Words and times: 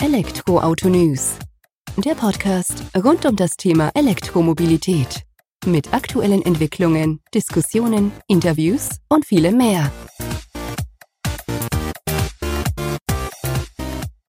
Elektroauto 0.00 0.88
News. 0.88 1.34
Der 1.96 2.14
Podcast 2.14 2.84
rund 2.96 3.26
um 3.26 3.34
das 3.34 3.56
Thema 3.56 3.90
Elektromobilität. 3.94 5.24
Mit 5.66 5.92
aktuellen 5.92 6.40
Entwicklungen, 6.42 7.20
Diskussionen, 7.34 8.12
Interviews 8.28 9.00
und 9.08 9.26
vielem 9.26 9.56
mehr. 9.56 9.90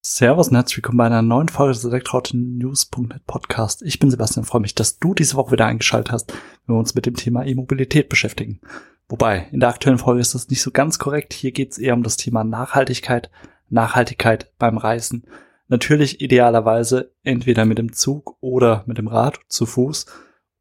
Servus 0.01 0.47
und 0.47 0.55
herzlich 0.55 0.77
willkommen 0.77 0.97
bei 0.97 1.05
einer 1.05 1.21
neuen 1.21 1.49
Folge 1.49 1.75
des 1.75 1.85
Elektroauto-News.net 1.85 3.27
Podcast. 3.27 3.83
Ich 3.83 3.99
bin 3.99 4.09
Sebastian, 4.09 4.45
freue 4.45 4.61
mich, 4.61 4.73
dass 4.73 4.97
du 4.97 5.13
diese 5.13 5.35
Woche 5.35 5.51
wieder 5.51 5.67
eingeschaltet 5.67 6.11
hast, 6.11 6.33
wenn 6.65 6.75
wir 6.77 6.79
uns 6.79 6.95
mit 6.95 7.05
dem 7.05 7.15
Thema 7.15 7.45
E-Mobilität 7.45 8.09
beschäftigen. 8.09 8.59
Wobei, 9.07 9.47
in 9.51 9.59
der 9.59 9.69
aktuellen 9.69 9.99
Folge 9.99 10.21
ist 10.21 10.33
das 10.33 10.49
nicht 10.49 10.63
so 10.63 10.71
ganz 10.71 10.97
korrekt. 10.97 11.33
Hier 11.33 11.51
geht 11.51 11.73
es 11.73 11.77
eher 11.77 11.93
um 11.93 12.01
das 12.01 12.17
Thema 12.17 12.43
Nachhaltigkeit, 12.43 13.29
Nachhaltigkeit 13.69 14.51
beim 14.57 14.79
Reisen. 14.79 15.27
Natürlich 15.69 16.19
idealerweise 16.19 17.13
entweder 17.23 17.63
mit 17.63 17.77
dem 17.77 17.93
Zug 17.93 18.37
oder 18.41 18.83
mit 18.87 18.97
dem 18.97 19.07
Rad 19.07 19.39
zu 19.47 19.67
Fuß 19.67 20.07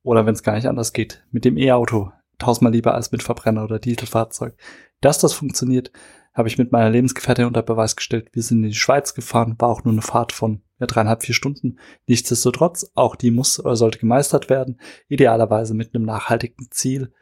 oder 0.02 0.26
wenn 0.26 0.34
es 0.34 0.42
gar 0.42 0.54
nicht 0.54 0.66
anders 0.66 0.92
geht, 0.92 1.24
mit 1.30 1.46
dem 1.46 1.56
E-Auto. 1.56 2.12
Tausendmal 2.38 2.72
lieber 2.72 2.94
als 2.94 3.10
mit 3.10 3.22
Verbrenner 3.22 3.64
oder 3.64 3.78
Dieselfahrzeug. 3.78 4.54
Dass 5.00 5.18
das 5.18 5.32
funktioniert, 5.32 5.92
habe 6.34 6.48
ich 6.48 6.58
mit 6.58 6.72
meiner 6.72 6.90
Lebensgefährtin 6.90 7.46
unter 7.46 7.62
Beweis 7.62 7.96
gestellt. 7.96 8.28
Wir 8.32 8.42
sind 8.42 8.62
in 8.62 8.68
die 8.68 8.74
Schweiz 8.74 9.14
gefahren, 9.14 9.56
war 9.58 9.70
auch 9.70 9.82
nur 9.82 9.92
eine 9.92 10.02
Fahrt 10.02 10.32
von 10.32 10.62
ja, 10.78 10.86
dreieinhalb, 10.86 11.22
vier 11.22 11.34
Stunden. 11.34 11.78
Nichtsdestotrotz, 12.06 12.92
auch 12.94 13.16
die 13.16 13.30
muss 13.30 13.58
oder 13.58 13.76
sollte 13.76 13.98
gemeistert 13.98 14.50
werden. 14.50 14.78
Idealerweise 15.08 15.72
mit 15.74 15.94
einem 15.94 16.04
nachhaltigen 16.04 16.68
Ziel 16.70 17.12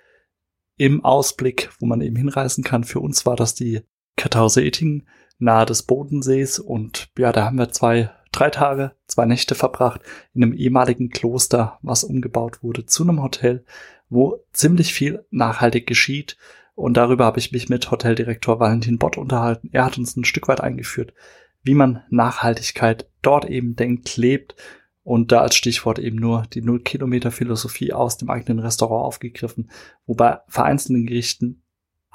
im 0.77 1.05
Ausblick, 1.05 1.71
wo 1.79 1.87
man 1.87 2.01
eben 2.01 2.17
hinreisen 2.17 2.65
kann. 2.65 2.85
Für 2.85 3.01
uns 3.01 3.25
war 3.25 3.37
das 3.37 3.55
die 3.55 3.83
Kartause 4.17 4.65
Ettingen 4.65 5.09
nahe 5.39 5.67
des 5.67 5.83
Bodensees 5.83 6.59
und 6.59 7.09
ja, 7.19 7.33
da 7.33 7.45
haben 7.45 7.59
wir 7.59 7.71
zwei, 7.71 8.11
drei 8.33 8.51
Tage, 8.51 8.93
zwei 9.07 9.27
Nächte 9.27 9.55
verbracht 9.55 10.01
in 10.35 10.43
einem 10.43 10.53
ehemaligen 10.53 11.11
Kloster, 11.11 11.79
was 11.83 12.05
umgebaut 12.05 12.63
wurde 12.63 12.87
zu 12.87 13.03
einem 13.03 13.23
Hotel, 13.23 13.65
wo 14.09 14.45
ziemlich 14.53 14.95
viel 14.95 15.25
nachhaltig 15.31 15.87
geschieht. 15.87 16.37
Und 16.75 16.97
darüber 16.97 17.25
habe 17.25 17.39
ich 17.39 17.53
mich 17.53 17.69
mit 17.69 17.91
Hoteldirektor 17.91 18.61
Valentin 18.61 18.99
Bott 18.99 19.17
unterhalten. 19.17 19.71
Er 19.73 19.87
hat 19.87 19.97
uns 19.97 20.17
ein 20.17 20.25
Stück 20.25 20.47
weit 20.49 20.61
eingeführt, 20.61 21.15
wie 21.63 21.75
man 21.75 22.03
Nachhaltigkeit 22.11 23.09
dort 23.23 23.47
eben 23.47 23.77
denkt, 23.77 24.17
lebt 24.17 24.57
und 25.03 25.33
da 25.33 25.41
als 25.41 25.55
Stichwort 25.55 25.99
eben 25.99 26.17
nur 26.17 26.43
die 26.53 26.63
Null-Kilometer-Philosophie 26.63 27.93
aus 27.93 28.19
dem 28.19 28.29
eigenen 28.29 28.59
Restaurant 28.59 29.05
aufgegriffen, 29.05 29.71
wobei 30.05 30.41
vereinzelten 30.49 31.07
Gerichten 31.07 31.63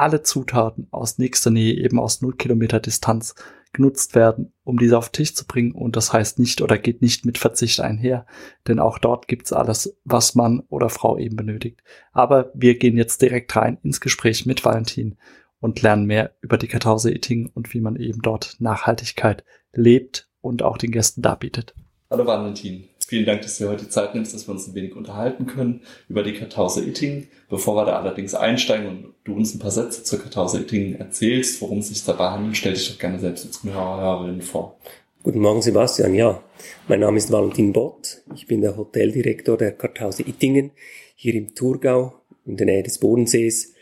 alle 0.02 0.23
Zutaten 0.23 0.88
aus 0.89 1.19
nächster 1.19 1.52
Nähe, 1.52 1.75
eben 1.75 1.99
aus 1.99 2.21
null 2.23 2.35
Kilometer 2.35 2.80
Distanz 2.80 3.35
genutzt 3.71 4.16
werden, 4.16 4.52
um 4.63 4.80
diese 4.80 4.97
auf 4.97 5.09
den 5.09 5.13
Tisch 5.13 5.35
zu 5.35 5.45
bringen. 5.45 5.73
Und 5.73 5.95
das 5.95 6.11
heißt 6.11 6.39
nicht 6.39 6.61
oder 6.63 6.80
geht 6.80 7.03
nicht 7.03 7.23
mit 7.23 7.38
Verzicht 7.38 7.80
einher, 7.80 8.25
denn 8.67 8.79
auch 8.79 8.97
dort 8.97 9.27
gibt's 9.27 9.53
alles, 9.53 9.95
was 10.03 10.33
Mann 10.33 10.63
oder 10.69 10.89
Frau 10.89 11.19
eben 11.19 11.35
benötigt. 11.35 11.81
Aber 12.13 12.52
wir 12.55 12.79
gehen 12.79 12.97
jetzt 12.97 13.22
direkt 13.22 13.55
rein 13.55 13.77
ins 13.83 14.02
Gespräch 14.02 14.47
mit 14.47 14.66
Valentin 14.66 15.17
und 15.59 15.83
lernen 15.83 16.07
mehr 16.07 16.35
über 16.41 16.57
die 16.57 16.67
Kartause 16.67 17.11
Eating 17.11 17.52
und 17.53 17.72
wie 17.75 17.79
man 17.79 17.95
eben 17.95 18.23
dort 18.23 18.55
Nachhaltigkeit 18.59 19.45
lebt 19.72 20.29
und 20.41 20.63
auch 20.63 20.79
den 20.79 20.91
Gästen 20.91 21.22
darbietet. 21.22 21.75
Hallo 22.09 22.25
Valentin. 22.25 22.91
Vielen 23.11 23.25
Dank, 23.25 23.41
dass 23.41 23.57
du 23.57 23.67
heute 23.67 23.89
Zeit 23.89 24.15
nimmst, 24.15 24.33
dass 24.33 24.47
wir 24.47 24.53
uns 24.53 24.69
ein 24.69 24.73
wenig 24.73 24.95
unterhalten 24.95 25.45
können 25.45 25.81
über 26.07 26.23
die 26.23 26.31
Kartause 26.31 26.81
Itting. 26.85 27.27
Bevor 27.49 27.75
wir 27.75 27.83
da 27.83 27.99
allerdings 27.99 28.33
einsteigen 28.33 28.87
und 28.87 29.13
du 29.25 29.35
uns 29.35 29.53
ein 29.53 29.59
paar 29.59 29.69
Sätze 29.69 30.05
zur 30.05 30.21
Kartause 30.21 30.61
Itting 30.61 30.95
erzählst, 30.95 31.61
worum 31.61 31.79
es 31.79 31.89
sich 31.89 32.05
dabei 32.05 32.29
handelt, 32.29 32.55
stell 32.55 32.71
dich 32.71 32.89
doch 32.89 32.97
gerne 32.97 33.19
selbst 33.19 33.45
als 33.45 33.61
Hörerin 33.65 34.41
vor. 34.41 34.77
Guten 35.23 35.39
Morgen, 35.39 35.61
Sebastian. 35.61 36.15
Ja, 36.15 36.41
mein 36.87 37.01
Name 37.01 37.17
ist 37.17 37.29
Valentin 37.29 37.73
Bott. 37.73 38.21
Ich 38.33 38.47
bin 38.47 38.61
der 38.61 38.77
Hoteldirektor 38.77 39.57
der 39.57 39.73
Kartause 39.73 40.23
Ittingen 40.23 40.71
hier 41.17 41.35
im 41.35 41.53
Thurgau 41.53 42.13
in 42.45 42.55
der 42.55 42.67
Nähe 42.67 42.83
des 42.83 43.00
Bodensees. 43.00 43.73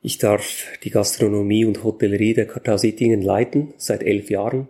Ich 0.00 0.16
darf 0.16 0.64
die 0.82 0.88
Gastronomie 0.88 1.66
und 1.66 1.84
Hotellerie 1.84 2.32
der 2.32 2.46
Kartause 2.46 2.86
Ittingen 2.86 3.20
leiten 3.20 3.74
seit 3.76 4.02
elf 4.02 4.30
Jahren 4.30 4.68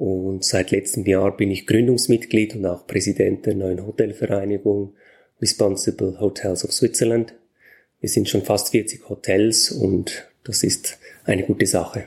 und 0.00 0.46
seit 0.46 0.70
letztem 0.70 1.04
Jahr 1.04 1.36
bin 1.36 1.50
ich 1.50 1.66
Gründungsmitglied 1.66 2.56
und 2.56 2.64
auch 2.64 2.86
Präsident 2.86 3.44
der 3.44 3.54
neuen 3.54 3.86
Hotelvereinigung 3.86 4.94
Responsible 5.42 6.18
Hotels 6.18 6.64
of 6.64 6.72
Switzerland. 6.72 7.34
Wir 8.00 8.08
sind 8.08 8.26
schon 8.26 8.40
fast 8.40 8.70
40 8.70 9.10
Hotels 9.10 9.70
und 9.70 10.24
das 10.42 10.62
ist 10.62 10.98
eine 11.26 11.42
gute 11.42 11.66
Sache. 11.66 12.06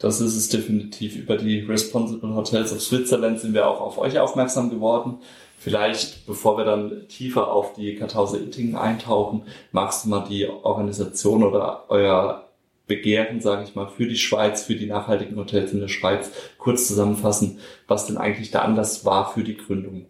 Das 0.00 0.20
ist 0.20 0.34
es 0.34 0.48
definitiv. 0.48 1.14
Über 1.14 1.36
die 1.36 1.60
Responsible 1.60 2.34
Hotels 2.34 2.72
of 2.72 2.82
Switzerland 2.82 3.38
sind 3.38 3.54
wir 3.54 3.68
auch 3.68 3.80
auf 3.80 3.98
euch 3.98 4.18
aufmerksam 4.18 4.68
geworden. 4.68 5.18
Vielleicht, 5.56 6.26
bevor 6.26 6.58
wir 6.58 6.64
dann 6.64 7.06
tiefer 7.06 7.52
auf 7.52 7.74
die 7.74 7.94
Kartause 7.94 8.38
Ittingen 8.38 8.74
eintauchen, 8.74 9.42
magst 9.70 10.04
du 10.04 10.08
mal 10.08 10.26
die 10.28 10.48
Organisation 10.48 11.44
oder 11.44 11.84
euer 11.90 12.49
Begehren, 12.90 13.40
sage 13.40 13.62
ich 13.62 13.76
mal, 13.76 13.86
für 13.86 14.08
die 14.08 14.16
Schweiz, 14.16 14.64
für 14.64 14.74
die 14.74 14.86
nachhaltigen 14.86 15.36
Hotels 15.36 15.72
in 15.72 15.78
der 15.78 15.88
Schweiz 15.88 16.32
kurz 16.58 16.88
zusammenfassen, 16.88 17.60
was 17.86 18.06
denn 18.06 18.18
eigentlich 18.18 18.50
der 18.50 18.64
Anlass 18.64 19.04
war 19.04 19.32
für 19.32 19.44
die 19.44 19.56
Gründung? 19.56 20.06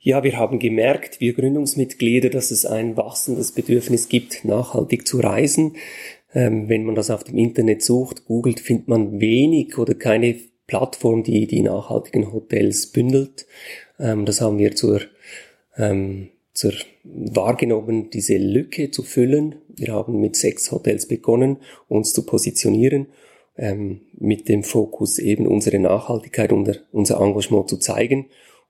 Ja, 0.00 0.24
wir 0.24 0.36
haben 0.36 0.58
gemerkt, 0.58 1.20
wir 1.20 1.34
Gründungsmitglieder, 1.34 2.30
dass 2.30 2.50
es 2.50 2.66
ein 2.66 2.96
wachsendes 2.96 3.52
Bedürfnis 3.52 4.08
gibt, 4.08 4.44
nachhaltig 4.44 5.06
zu 5.06 5.20
reisen. 5.20 5.76
Ähm, 6.34 6.68
wenn 6.68 6.84
man 6.84 6.96
das 6.96 7.10
auf 7.10 7.22
dem 7.22 7.38
Internet 7.38 7.82
sucht, 7.82 8.24
googelt, 8.24 8.58
findet 8.58 8.88
man 8.88 9.20
wenig 9.20 9.78
oder 9.78 9.94
keine 9.94 10.36
Plattform, 10.66 11.22
die 11.22 11.46
die 11.46 11.62
nachhaltigen 11.62 12.32
Hotels 12.32 12.88
bündelt. 12.88 13.46
Ähm, 14.00 14.24
das 14.24 14.40
haben 14.40 14.58
wir 14.58 14.74
zur 14.74 15.00
ähm, 15.76 16.30
zur, 16.52 16.72
wahrgenommen, 17.04 18.10
diese 18.10 18.36
Lücke 18.36 18.90
zu 18.90 19.02
füllen. 19.02 19.56
Wir 19.68 19.92
haben 19.92 20.20
mit 20.20 20.36
sechs 20.36 20.70
Hotels 20.72 21.06
begonnen, 21.06 21.58
uns 21.88 22.12
zu 22.12 22.26
positionieren, 22.26 23.06
ähm, 23.56 24.02
mit 24.18 24.48
dem 24.48 24.62
Fokus 24.62 25.18
eben 25.18 25.46
unsere 25.46 25.78
Nachhaltigkeit 25.78 26.52
und 26.52 26.84
unser 26.92 27.20
Engagement 27.20 27.68
zu 27.68 27.78
zeigen. 27.78 28.26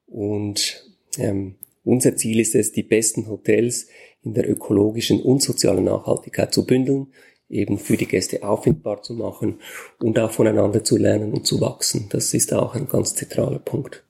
Und 0.06 0.86
ähm, 1.18 1.56
unser 1.84 2.16
Ziel 2.16 2.40
ist 2.40 2.54
es, 2.54 2.72
die 2.72 2.82
besten 2.82 3.28
Hotels 3.28 3.88
in 4.22 4.34
der 4.34 4.48
ökologischen 4.48 5.20
und 5.20 5.42
sozialen 5.42 5.84
Nachhaltigkeit 5.84 6.52
zu 6.52 6.66
bündeln, 6.66 7.08
eben 7.48 7.78
für 7.78 7.96
die 7.96 8.06
Gäste 8.06 8.42
auffindbar 8.42 9.02
zu 9.02 9.14
machen 9.14 9.60
und 9.98 10.18
auch 10.18 10.30
voneinander 10.30 10.84
zu 10.84 10.96
lernen 10.96 11.32
und 11.32 11.46
zu 11.46 11.60
wachsen. 11.60 12.08
Das 12.10 12.34
ist 12.34 12.52
auch 12.52 12.74
ein 12.74 12.86
ganz 12.86 13.14
zentraler 13.14 13.58
Punkt 13.58 14.04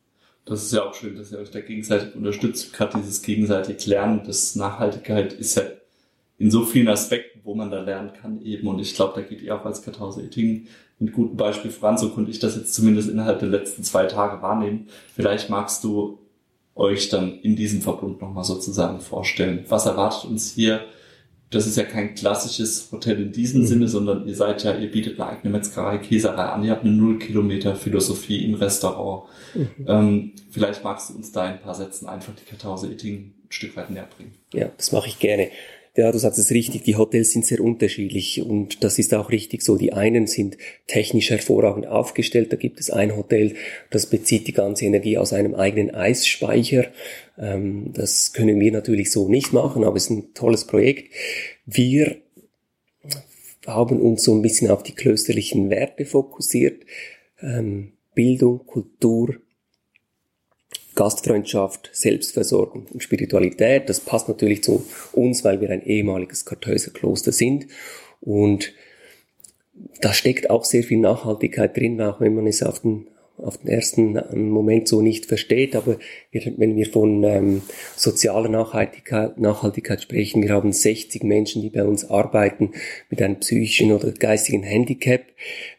das 0.50 0.64
ist 0.64 0.72
ja 0.72 0.84
auch 0.84 0.94
schön, 0.94 1.14
dass 1.16 1.30
ihr 1.30 1.38
euch 1.38 1.52
da 1.52 1.60
gegenseitig 1.60 2.16
unterstützt. 2.16 2.72
Gerade 2.72 2.98
dieses 2.98 3.22
gegenseitig 3.22 3.86
Lernen, 3.86 4.22
das 4.26 4.56
Nachhaltigkeit 4.56 5.32
ist 5.32 5.56
ja 5.56 5.62
in 6.38 6.50
so 6.50 6.64
vielen 6.64 6.88
Aspekten, 6.88 7.40
wo 7.44 7.54
man 7.54 7.70
da 7.70 7.80
lernen 7.80 8.12
kann 8.20 8.42
eben. 8.42 8.66
Und 8.66 8.80
ich 8.80 8.94
glaube, 8.94 9.12
da 9.14 9.20
geht 9.20 9.42
ihr 9.42 9.54
auch 9.54 9.64
als 9.64 9.82
Kartause 9.82 10.22
Ettingen 10.22 10.66
mit 10.98 11.12
gutem 11.12 11.36
Beispiel 11.36 11.70
voran. 11.70 11.98
So 11.98 12.08
konnte 12.10 12.32
ich 12.32 12.40
das 12.40 12.56
jetzt 12.56 12.74
zumindest 12.74 13.08
innerhalb 13.08 13.38
der 13.38 13.48
letzten 13.48 13.84
zwei 13.84 14.06
Tage 14.06 14.42
wahrnehmen. 14.42 14.88
Vielleicht 15.14 15.50
magst 15.50 15.84
du 15.84 16.18
euch 16.74 17.10
dann 17.10 17.38
in 17.40 17.54
diesem 17.54 17.80
Verbund 17.80 18.20
nochmal 18.20 18.42
sozusagen 18.42 18.98
vorstellen. 18.98 19.64
Was 19.68 19.86
erwartet 19.86 20.28
uns 20.28 20.50
hier? 20.50 20.84
Das 21.50 21.66
ist 21.66 21.76
ja 21.76 21.82
kein 21.82 22.14
klassisches 22.14 22.90
Hotel 22.92 23.20
in 23.20 23.32
diesem 23.32 23.62
mhm. 23.62 23.66
Sinne, 23.66 23.88
sondern 23.88 24.26
ihr 24.26 24.36
seid 24.36 24.62
ja, 24.62 24.74
ihr 24.76 24.90
bietet 24.90 25.20
eine 25.20 25.30
eigene 25.30 25.52
Metzgerei, 25.52 25.98
Käserei 25.98 26.44
an, 26.44 26.62
ihr 26.62 26.70
habt 26.70 26.84
eine 26.84 26.92
Null-Kilometer-Philosophie 26.92 28.44
im 28.44 28.54
Restaurant. 28.54 29.28
Mhm. 29.54 29.68
Ähm, 29.86 30.32
vielleicht 30.50 30.84
magst 30.84 31.10
du 31.10 31.14
uns 31.14 31.32
da 31.32 31.46
in 31.46 31.54
ein 31.54 31.60
paar 31.60 31.74
Sätzen 31.74 32.08
einfach 32.08 32.32
die 32.34 32.48
Kartause 32.48 32.88
Eating 32.88 33.32
ein 33.44 33.52
Stück 33.52 33.76
weit 33.76 33.90
näher 33.90 34.08
bringen. 34.16 34.32
Ja, 34.54 34.70
das 34.76 34.92
mache 34.92 35.08
ich 35.08 35.18
gerne. 35.18 35.50
Ja, 35.96 36.12
du 36.12 36.18
sagst 36.18 36.38
es 36.38 36.52
richtig, 36.52 36.84
die 36.84 36.94
Hotels 36.94 37.32
sind 37.32 37.44
sehr 37.44 37.60
unterschiedlich 37.60 38.42
und 38.42 38.84
das 38.84 38.98
ist 39.00 39.12
auch 39.12 39.30
richtig 39.30 39.62
so. 39.62 39.76
Die 39.76 39.92
einen 39.92 40.28
sind 40.28 40.56
technisch 40.86 41.30
hervorragend 41.30 41.86
aufgestellt. 41.86 42.52
Da 42.52 42.56
gibt 42.56 42.78
es 42.78 42.90
ein 42.90 43.16
Hotel, 43.16 43.54
das 43.90 44.06
bezieht 44.06 44.46
die 44.46 44.52
ganze 44.52 44.84
Energie 44.84 45.18
aus 45.18 45.32
einem 45.32 45.54
eigenen 45.54 45.92
Eisspeicher. 45.92 46.86
Ähm, 47.36 47.92
das 47.92 48.32
können 48.32 48.60
wir 48.60 48.70
natürlich 48.70 49.10
so 49.10 49.28
nicht 49.28 49.52
machen, 49.52 49.82
aber 49.82 49.96
es 49.96 50.04
ist 50.04 50.10
ein 50.10 50.32
tolles 50.32 50.64
Projekt. 50.64 51.12
Wir 51.66 52.18
haben 53.66 54.00
uns 54.00 54.22
so 54.22 54.34
ein 54.34 54.42
bisschen 54.42 54.70
auf 54.70 54.84
die 54.84 54.94
klösterlichen 54.94 55.70
Werte 55.70 56.04
fokussiert. 56.04 56.84
Ähm, 57.42 57.92
Bildung, 58.14 58.64
Kultur, 58.64 59.36
Gastfreundschaft, 61.00 61.88
Selbstversorgung 61.94 62.84
und 62.92 63.02
Spiritualität. 63.02 63.88
Das 63.88 64.00
passt 64.00 64.28
natürlich 64.28 64.62
zu 64.62 64.84
uns, 65.12 65.44
weil 65.44 65.58
wir 65.62 65.70
ein 65.70 65.82
ehemaliges 65.82 66.44
Kartäuserkloster 66.44 67.32
sind. 67.32 67.68
Und 68.20 68.74
da 70.02 70.12
steckt 70.12 70.50
auch 70.50 70.62
sehr 70.62 70.82
viel 70.82 70.98
Nachhaltigkeit 70.98 71.74
drin, 71.74 72.02
auch 72.02 72.20
wenn 72.20 72.34
man 72.34 72.46
es 72.46 72.62
auf 72.62 72.80
den 72.80 73.06
auf 73.42 73.58
den 73.58 73.68
ersten 73.68 74.18
Moment 74.50 74.88
so 74.88 75.02
nicht 75.02 75.26
versteht, 75.26 75.76
aber 75.76 75.98
wir, 76.30 76.52
wenn 76.56 76.76
wir 76.76 76.86
von 76.86 77.24
ähm, 77.24 77.62
sozialer 77.96 78.48
Nachhaltigkeit, 78.48 79.38
Nachhaltigkeit 79.38 80.02
sprechen, 80.02 80.42
wir 80.42 80.50
haben 80.50 80.72
60 80.72 81.22
Menschen, 81.24 81.62
die 81.62 81.70
bei 81.70 81.84
uns 81.84 82.08
arbeiten 82.08 82.72
mit 83.08 83.22
einem 83.22 83.40
psychischen 83.40 83.92
oder 83.92 84.12
geistigen 84.12 84.62
Handicap. 84.62 85.22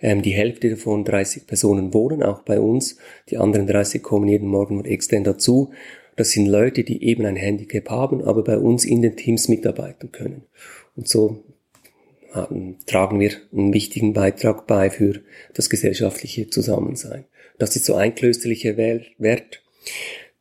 Ähm, 0.02 0.22
die 0.22 0.32
Hälfte 0.32 0.70
davon, 0.70 1.04
30 1.04 1.48
Personen, 1.48 1.94
wohnen 1.94 2.24
auch 2.24 2.42
bei 2.42 2.60
uns. 2.60 2.98
Die 3.30 3.38
anderen 3.38 3.68
30 3.68 4.02
kommen 4.02 4.28
jeden 4.28 4.48
Morgen 4.48 4.84
extern 4.86 5.24
dazu. 5.24 5.72
Das 6.16 6.32
sind 6.32 6.48
Leute, 6.48 6.84
die 6.84 7.04
eben 7.04 7.26
ein 7.26 7.36
Handicap 7.36 7.90
haben, 7.90 8.22
aber 8.24 8.44
bei 8.44 8.58
uns 8.58 8.86
in 8.86 9.02
den 9.02 9.16
Teams 9.16 9.48
mitarbeiten 9.48 10.12
können. 10.12 10.44
Und 10.96 11.08
so 11.08 11.44
tragen 12.86 13.20
wir 13.20 13.32
einen 13.52 13.74
wichtigen 13.74 14.14
Beitrag 14.14 14.68
bei 14.68 14.90
für 14.90 15.22
das 15.54 15.70
gesellschaftliche 15.70 16.50
Zusammensein. 16.50 17.26
Das 17.62 17.76
ist 17.76 17.86
so 17.86 17.94
ein 17.94 18.16
klösterlicher 18.16 18.76
Wert. 18.76 19.62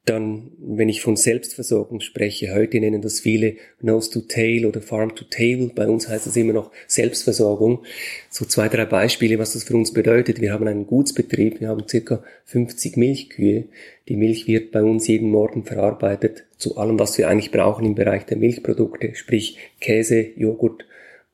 Dann, 0.06 0.52
wenn 0.58 0.88
ich 0.88 1.02
von 1.02 1.17
Selbstversorgung 1.17 2.00
spreche, 2.00 2.55
heute 2.55 2.81
nennen 2.81 3.02
das 3.02 3.20
viele 3.20 3.56
Nose 3.82 4.11
to 4.11 4.20
Tail 4.22 4.64
oder 4.64 4.81
Farm 4.81 5.14
to 5.14 5.26
Table. 5.26 5.70
Bei 5.75 5.87
uns 5.87 6.08
heißt 6.08 6.26
es 6.26 6.37
immer 6.37 6.55
noch 6.55 6.72
Selbstversorgung. 6.87 7.84
So 8.31 8.46
zwei, 8.46 8.70
drei 8.70 8.87
Beispiele, 8.87 9.38
was 9.38 9.52
das 9.52 9.64
für 9.64 9.76
uns 9.76 9.93
bedeutet. 9.93 10.40
Wir 10.40 10.55
haben 10.55 10.67
einen 10.67 10.87
Gutsbetrieb. 10.87 11.61
Wir 11.61 11.69
haben 11.69 11.87
circa 11.87 12.25
50 12.46 12.96
Milchkühe. 12.96 13.64
Die 14.08 14.16
Milch 14.16 14.46
wird 14.46 14.73
bei 14.73 14.82
uns 14.82 15.06
jeden 15.06 15.28
Morgen 15.28 15.66
verarbeitet 15.66 16.46
zu 16.56 16.78
allem, 16.78 16.99
was 16.99 17.19
wir 17.19 17.28
eigentlich 17.28 17.50
brauchen 17.50 17.84
im 17.84 17.94
Bereich 17.94 18.25
der 18.25 18.38
Milchprodukte, 18.38 19.14
sprich 19.14 19.58
Käse, 19.78 20.23
Joghurt, 20.37 20.87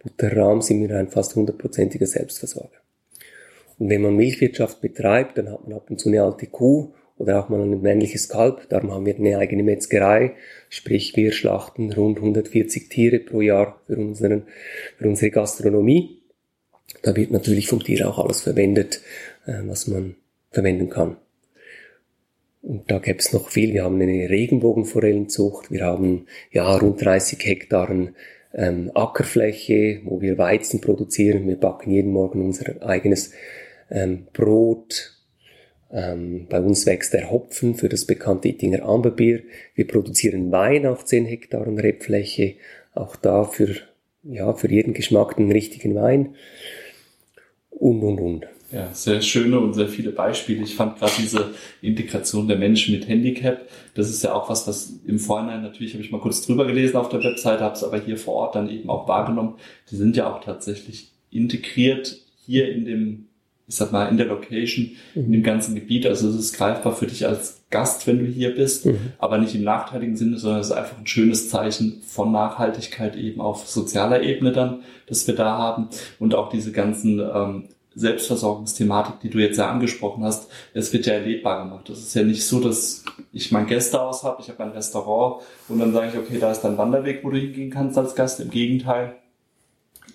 Butter, 0.02 0.36
Rahm 0.36 0.62
sind 0.62 0.80
wir 0.80 0.98
ein 0.98 1.10
fast 1.10 1.36
hundertprozentiger 1.36 2.06
Selbstversorger. 2.06 2.85
Und 3.78 3.90
wenn 3.90 4.02
man 4.02 4.16
Milchwirtschaft 4.16 4.80
betreibt, 4.80 5.38
dann 5.38 5.50
hat 5.50 5.66
man 5.66 5.76
ab 5.76 5.90
und 5.90 5.98
zu 5.98 6.08
eine 6.08 6.22
alte 6.22 6.46
Kuh 6.46 6.92
oder 7.18 7.40
auch 7.40 7.48
mal 7.48 7.60
ein 7.60 7.80
männliches 7.80 8.28
Kalb. 8.28 8.68
Darum 8.68 8.92
haben 8.92 9.06
wir 9.06 9.16
eine 9.16 9.38
eigene 9.38 9.62
Metzgerei. 9.62 10.34
Sprich, 10.68 11.16
wir 11.16 11.32
schlachten 11.32 11.92
rund 11.92 12.18
140 12.18 12.88
Tiere 12.88 13.18
pro 13.20 13.40
Jahr 13.40 13.80
für, 13.86 13.96
unseren, 13.96 14.44
für 14.98 15.08
unsere 15.08 15.30
Gastronomie. 15.30 16.22
Da 17.02 17.16
wird 17.16 17.30
natürlich 17.30 17.68
vom 17.68 17.82
Tier 17.82 18.08
auch 18.08 18.18
alles 18.18 18.42
verwendet, 18.42 19.00
äh, 19.46 19.60
was 19.64 19.86
man 19.86 20.16
verwenden 20.50 20.90
kann. 20.90 21.16
Und 22.62 22.90
da 22.90 22.98
gäbe 22.98 23.18
es 23.18 23.32
noch 23.32 23.48
viel. 23.48 23.72
Wir 23.74 23.84
haben 23.84 24.00
eine 24.00 24.28
Regenbogenforellenzucht. 24.28 25.70
Wir 25.70 25.84
haben 25.84 26.26
ja 26.50 26.68
rund 26.76 27.02
30 27.02 27.38
Hektaren 27.44 28.16
ähm, 28.52 28.90
Ackerfläche, 28.94 30.00
wo 30.04 30.20
wir 30.20 30.36
Weizen 30.36 30.80
produzieren. 30.80 31.46
Wir 31.46 31.56
backen 31.56 31.92
jeden 31.92 32.10
Morgen 32.10 32.42
unser 32.42 32.82
eigenes 32.84 33.32
ähm, 33.90 34.26
Brot. 34.32 35.12
Ähm, 35.90 36.46
bei 36.48 36.60
uns 36.60 36.84
wächst 36.86 37.12
der 37.12 37.30
Hopfen 37.30 37.74
für 37.74 37.88
das 37.88 38.06
bekannte 38.06 38.48
Ittinger 38.48 38.84
Amberbier. 38.84 39.42
Wir 39.74 39.86
produzieren 39.86 40.50
Wein 40.50 40.86
auf 40.86 41.04
10 41.04 41.26
Hektaren 41.26 41.78
Rebfläche. 41.78 42.54
Auch 42.94 43.16
da 43.16 43.44
für, 43.44 43.76
ja, 44.24 44.52
für 44.54 44.70
jeden 44.70 44.94
Geschmack 44.94 45.36
den 45.36 45.52
richtigen 45.52 45.94
Wein. 45.94 46.34
Und, 47.70 48.02
und, 48.02 48.18
und. 48.20 48.46
Ja, 48.72 48.92
sehr 48.92 49.20
schöne 49.20 49.60
und 49.60 49.74
sehr 49.74 49.86
viele 49.86 50.10
Beispiele. 50.10 50.64
Ich 50.64 50.74
fand 50.74 50.98
gerade 50.98 51.12
diese 51.18 51.54
Integration 51.82 52.48
der 52.48 52.58
Menschen 52.58 52.94
mit 52.94 53.06
Handicap, 53.06 53.68
das 53.94 54.10
ist 54.10 54.24
ja 54.24 54.34
auch 54.34 54.50
was, 54.50 54.66
was 54.66 54.92
im 55.06 55.20
Vorhinein 55.20 55.62
natürlich, 55.62 55.94
habe 55.94 56.02
ich 56.02 56.10
mal 56.10 56.20
kurz 56.20 56.44
drüber 56.44 56.66
gelesen 56.66 56.96
auf 56.96 57.08
der 57.08 57.22
Webseite, 57.22 57.62
habe 57.62 57.76
es 57.76 57.84
aber 57.84 58.00
hier 58.00 58.18
vor 58.18 58.34
Ort 58.34 58.56
dann 58.56 58.68
eben 58.68 58.90
auch 58.90 59.06
wahrgenommen. 59.06 59.54
Die 59.90 59.96
sind 59.96 60.16
ja 60.16 60.32
auch 60.32 60.42
tatsächlich 60.42 61.12
integriert 61.30 62.18
hier 62.44 62.72
in 62.72 62.84
dem, 62.84 63.28
ich 63.68 63.74
sag 63.74 63.90
mal, 63.90 64.06
in 64.06 64.16
der 64.16 64.26
Location, 64.26 64.92
in 65.14 65.32
dem 65.32 65.42
ganzen 65.42 65.74
Gebiet. 65.74 66.06
Also 66.06 66.28
es 66.28 66.36
ist 66.36 66.56
greifbar 66.56 66.94
für 66.94 67.06
dich 67.06 67.26
als 67.26 67.64
Gast, 67.70 68.06
wenn 68.06 68.20
du 68.20 68.24
hier 68.24 68.54
bist, 68.54 68.86
mhm. 68.86 69.12
aber 69.18 69.38
nicht 69.38 69.56
im 69.56 69.64
nachteiligen 69.64 70.16
Sinne, 70.16 70.38
sondern 70.38 70.60
es 70.60 70.68
ist 70.68 70.72
einfach 70.72 70.98
ein 70.98 71.06
schönes 71.06 71.50
Zeichen 71.50 72.00
von 72.06 72.30
Nachhaltigkeit 72.30 73.16
eben 73.16 73.40
auf 73.40 73.66
sozialer 73.66 74.22
Ebene 74.22 74.52
dann, 74.52 74.82
dass 75.08 75.26
wir 75.26 75.34
da 75.34 75.58
haben 75.58 75.88
und 76.20 76.34
auch 76.36 76.48
diese 76.48 76.70
ganzen 76.70 77.18
ähm, 77.18 77.64
Selbstversorgungsthematik, 77.96 79.20
die 79.20 79.30
du 79.30 79.38
jetzt 79.38 79.56
ja 79.56 79.70
angesprochen 79.70 80.22
hast, 80.22 80.48
es 80.74 80.92
wird 80.92 81.06
ja 81.06 81.14
erlebbar 81.14 81.64
gemacht. 81.64 81.88
Das 81.88 81.98
ist 81.98 82.14
ja 82.14 82.22
nicht 82.22 82.44
so, 82.44 82.60
dass 82.60 83.04
ich 83.32 83.50
mein 83.50 83.66
Gästehaus 83.66 84.22
habe, 84.22 84.42
ich 84.42 84.48
habe 84.48 84.62
mein 84.62 84.72
Restaurant 84.72 85.42
und 85.68 85.78
dann 85.80 85.92
sage 85.92 86.10
ich, 86.12 86.18
okay, 86.18 86.38
da 86.38 86.52
ist 86.52 86.60
dein 86.60 86.78
Wanderweg, 86.78 87.24
wo 87.24 87.30
du 87.30 87.38
hingehen 87.38 87.70
kannst 87.70 87.98
als 87.98 88.14
Gast. 88.14 88.38
Im 88.38 88.50
Gegenteil, 88.50 89.16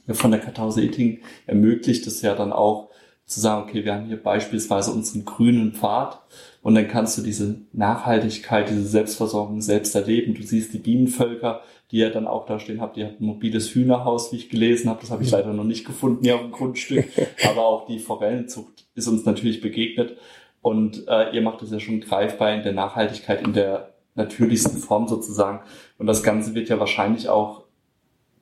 von 0.07 0.31
der 0.31 0.39
Kartause 0.39 0.83
Eating 0.83 1.19
ermöglicht 1.47 2.05
es 2.07 2.21
ja 2.21 2.35
dann 2.35 2.53
auch 2.53 2.90
zu 3.31 3.39
sagen, 3.39 3.63
okay, 3.63 3.85
wir 3.85 3.93
haben 3.93 4.07
hier 4.07 4.21
beispielsweise 4.21 4.91
unseren 4.91 5.23
grünen 5.23 5.71
Pfad 5.71 6.21
und 6.61 6.75
dann 6.75 6.89
kannst 6.89 7.17
du 7.17 7.21
diese 7.21 7.61
Nachhaltigkeit, 7.71 8.69
diese 8.69 8.85
Selbstversorgung 8.85 9.61
selbst 9.61 9.95
erleben. 9.95 10.33
Du 10.33 10.43
siehst 10.43 10.73
die 10.73 10.79
Bienenvölker, 10.79 11.61
die 11.91 11.97
ihr 11.97 12.09
dann 12.09 12.27
auch 12.27 12.45
da 12.45 12.59
stehen 12.59 12.81
habt. 12.81 12.97
Ihr 12.97 13.05
habt 13.05 13.21
ein 13.21 13.25
mobiles 13.25 13.73
Hühnerhaus, 13.73 14.33
wie 14.33 14.35
ich 14.35 14.49
gelesen 14.49 14.89
habe. 14.89 14.99
Das 14.99 15.11
habe 15.11 15.23
ich 15.23 15.31
leider 15.31 15.53
noch 15.53 15.63
nicht 15.63 15.85
gefunden 15.85 16.23
hier 16.23 16.35
auf 16.35 16.41
dem 16.41 16.51
Grundstück. 16.51 17.05
Aber 17.49 17.65
auch 17.65 17.85
die 17.85 17.99
Forellenzucht 17.99 18.85
ist 18.95 19.07
uns 19.07 19.23
natürlich 19.23 19.61
begegnet. 19.61 20.17
Und 20.61 21.07
äh, 21.07 21.33
ihr 21.33 21.41
macht 21.41 21.61
es 21.61 21.71
ja 21.71 21.79
schon 21.79 22.01
greifbar 22.01 22.53
in 22.53 22.63
der 22.63 22.73
Nachhaltigkeit, 22.73 23.41
in 23.47 23.53
der 23.53 23.93
natürlichsten 24.15 24.77
Form 24.77 25.07
sozusagen. 25.07 25.61
Und 25.97 26.05
das 26.05 26.21
Ganze 26.21 26.53
wird 26.53 26.67
ja 26.67 26.79
wahrscheinlich 26.79 27.29
auch, 27.29 27.63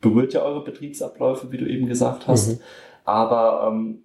berührt 0.01 0.33
ja 0.33 0.41
eure 0.41 0.63
Betriebsabläufe, 0.63 1.51
wie 1.51 1.57
du 1.57 1.67
eben 1.67 1.87
gesagt 1.87 2.27
hast. 2.27 2.49
Mhm. 2.49 2.59
Aber 3.05 3.69
ähm, 3.71 4.03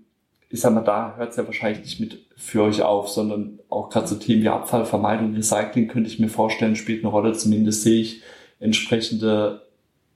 ich 0.55 0.61
sag 0.61 0.73
mal, 0.73 0.83
da 0.83 1.17
hört 1.17 1.33
es 1.33 1.37
ja 1.37 1.45
wahrscheinlich 1.47 1.81
nicht 1.81 1.99
mit 1.99 2.27
für 2.37 2.63
euch 2.63 2.81
auf, 2.81 3.09
sondern 3.09 3.59
auch 3.69 3.91
gerade 3.91 4.07
so 4.07 4.15
Themen 4.15 4.45
wie 4.45 4.49
Abfallvermeidung, 4.49 5.35
Recycling 5.35 5.89
könnte 5.89 6.09
ich 6.09 6.21
mir 6.21 6.29
vorstellen, 6.29 6.77
spielt 6.77 7.03
eine 7.03 7.11
Rolle. 7.11 7.33
Zumindest 7.33 7.83
sehe 7.83 8.01
ich 8.01 8.23
entsprechende 8.61 9.63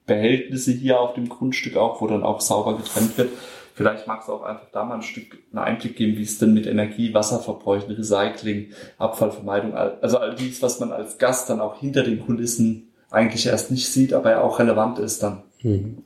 Behältnisse 0.07 0.71
hier 0.71 1.01
auf 1.01 1.15
dem 1.15 1.29
Grundstück 1.29 1.77
auch, 1.77 2.01
wo 2.01 2.07
dann 2.07 2.23
auch 2.23 2.41
sauber 2.41 2.77
getrennt 2.77 3.19
wird. 3.19 3.31
Vielleicht 3.75 4.07
magst 4.07 4.29
du 4.29 4.33
auch 4.33 4.45
einfach 4.45 4.69
da 4.71 4.85
mal 4.85 4.95
ein 4.95 5.03
Stück 5.03 5.39
einen 5.51 5.59
Einblick 5.59 5.97
geben, 5.97 6.17
wie 6.17 6.23
es 6.23 6.39
denn 6.39 6.55
mit 6.55 6.69
Energie, 6.69 7.13
Wasserverbräuchen, 7.13 7.97
Recycling, 7.97 8.69
Abfallvermeidung, 8.97 9.75
also 9.75 10.19
all 10.19 10.37
dies, 10.37 10.63
was 10.63 10.79
man 10.79 10.93
als 10.93 11.19
Gast 11.19 11.51
dann 11.51 11.61
auch 11.61 11.81
hinter 11.81 12.05
den 12.05 12.25
Kulissen 12.25 12.93
eigentlich 13.11 13.47
erst 13.47 13.73
nicht 13.73 13.89
sieht, 13.89 14.13
aber 14.13 14.31
ja 14.31 14.43
auch 14.43 14.61
relevant 14.61 15.01
ist 15.01 15.21
dann. 15.25 15.43
Mhm. 15.63 16.05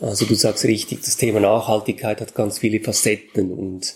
Also 0.00 0.26
du 0.26 0.34
sagst 0.34 0.64
richtig, 0.64 1.00
das 1.00 1.16
Thema 1.16 1.40
Nachhaltigkeit 1.40 2.20
hat 2.20 2.34
ganz 2.34 2.58
viele 2.58 2.80
Facetten 2.80 3.52
und 3.52 3.94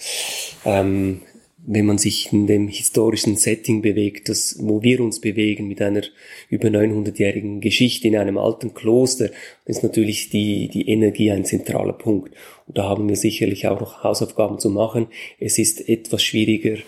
ähm, 0.65 1.23
wenn 1.65 1.87
man 1.87 1.99
sich 1.99 2.33
in 2.33 2.47
dem 2.47 2.67
historischen 2.67 3.37
Setting 3.37 3.83
bewegt, 3.83 4.29
das, 4.29 4.57
wo 4.59 4.83
wir 4.83 5.01
uns 5.01 5.21
bewegen, 5.21 5.69
mit 5.69 5.81
einer 5.81 6.03
über 6.49 6.69
900-jährigen 6.69 7.61
Geschichte 7.61 8.09
in 8.09 8.17
einem 8.17 8.37
alten 8.37 8.75
Kloster, 8.75 9.31
ist 9.65 9.83
natürlich 9.83 10.29
die, 10.29 10.69
die 10.69 10.89
Energie 10.89 11.31
ein 11.31 11.45
zentraler 11.45 11.93
Punkt. 11.93 12.35
Und 12.67 12.79
da 12.79 12.89
haben 12.89 13.09
wir 13.09 13.17
sicherlich 13.17 13.69
auch 13.69 13.81
noch 13.81 14.03
Hausaufgaben 14.03 14.59
zu 14.59 14.71
machen. 14.71 15.07
Es 15.39 15.59
ist 15.59 15.89
etwas 15.89 16.25
schwieriger, 16.25 16.79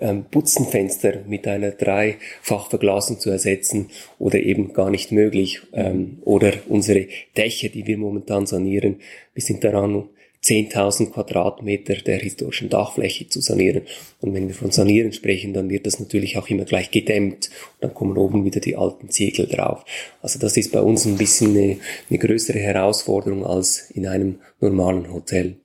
ähm, 0.00 0.24
Putzenfenster 0.30 1.24
mit 1.26 1.46
einer 1.46 1.72
Dreifachverglasung 1.72 3.20
zu 3.20 3.30
ersetzen 3.30 3.90
oder 4.18 4.40
eben 4.40 4.72
gar 4.72 4.90
nicht 4.90 5.12
möglich. 5.12 5.60
Ähm, 5.72 6.18
oder 6.24 6.52
unsere 6.68 7.06
Dächer, 7.36 7.68
die 7.68 7.86
wir 7.86 7.98
momentan 7.98 8.46
sanieren, 8.46 8.96
wir 9.34 9.42
sind 9.42 9.64
daran, 9.64 10.08
10.000 10.44 11.10
Quadratmeter 11.10 11.94
der 11.96 12.18
historischen 12.18 12.68
Dachfläche 12.68 13.28
zu 13.28 13.40
sanieren. 13.40 13.82
Und 14.20 14.34
wenn 14.34 14.46
wir 14.46 14.54
von 14.54 14.70
sanieren 14.70 15.12
sprechen, 15.12 15.52
dann 15.52 15.68
wird 15.68 15.86
das 15.86 15.98
natürlich 15.98 16.38
auch 16.38 16.48
immer 16.48 16.64
gleich 16.64 16.90
gedämmt. 16.90 17.50
Und 17.74 17.82
dann 17.82 17.94
kommen 17.94 18.16
oben 18.16 18.44
wieder 18.44 18.60
die 18.60 18.76
alten 18.76 19.10
Ziegel 19.10 19.46
drauf. 19.46 19.84
Also 20.22 20.38
das 20.38 20.56
ist 20.56 20.72
bei 20.72 20.80
uns 20.80 21.04
ein 21.06 21.16
bisschen 21.16 21.56
eine, 21.56 21.78
eine 22.08 22.18
größere 22.18 22.58
Herausforderung 22.58 23.44
als 23.44 23.90
in 23.90 24.06
einem 24.06 24.38
normalen 24.60 25.12
Hotel. 25.12 25.56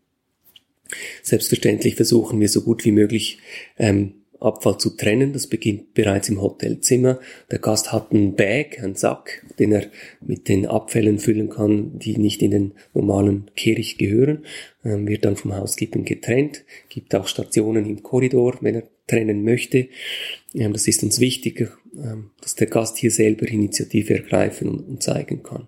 Selbstverständlich 1.21 1.95
versuchen 1.95 2.39
wir 2.39 2.49
so 2.49 2.61
gut 2.61 2.83
wie 2.85 2.91
möglich 2.91 3.39
ähm, 3.77 4.22
Abfall 4.43 4.77
zu 4.77 4.91
trennen. 4.91 5.33
Das 5.33 5.47
beginnt 5.47 5.93
bereits 5.93 6.29
im 6.29 6.41
Hotelzimmer. 6.41 7.19
Der 7.51 7.59
Gast 7.59 7.91
hat 7.91 8.11
einen 8.11 8.35
Bag, 8.35 8.79
einen 8.81 8.95
Sack, 8.95 9.45
den 9.59 9.71
er 9.71 9.85
mit 10.21 10.47
den 10.47 10.65
Abfällen 10.65 11.19
füllen 11.19 11.49
kann, 11.49 11.97
die 11.99 12.17
nicht 12.17 12.41
in 12.41 12.51
den 12.51 12.73
normalen 12.93 13.51
Kehricht 13.55 13.97
gehören. 13.97 14.45
Ähm, 14.83 15.07
wird 15.07 15.25
dann 15.25 15.35
vom 15.35 15.55
Housekeeping 15.55 16.05
getrennt. 16.05 16.65
Gibt 16.89 17.15
auch 17.15 17.27
Stationen 17.27 17.85
im 17.85 18.03
Korridor, 18.03 18.57
wenn 18.61 18.75
er 18.75 18.83
trennen 19.07 19.43
möchte. 19.43 19.87
Ähm, 20.53 20.73
das 20.73 20.87
ist 20.87 21.03
uns 21.03 21.19
wichtig, 21.19 21.69
ähm, 21.95 22.31
dass 22.41 22.55
der 22.55 22.67
Gast 22.67 22.97
hier 22.97 23.11
selber 23.11 23.47
Initiative 23.47 24.15
ergreifen 24.15 24.69
und, 24.69 24.87
und 24.87 25.03
zeigen 25.03 25.43
kann. 25.43 25.67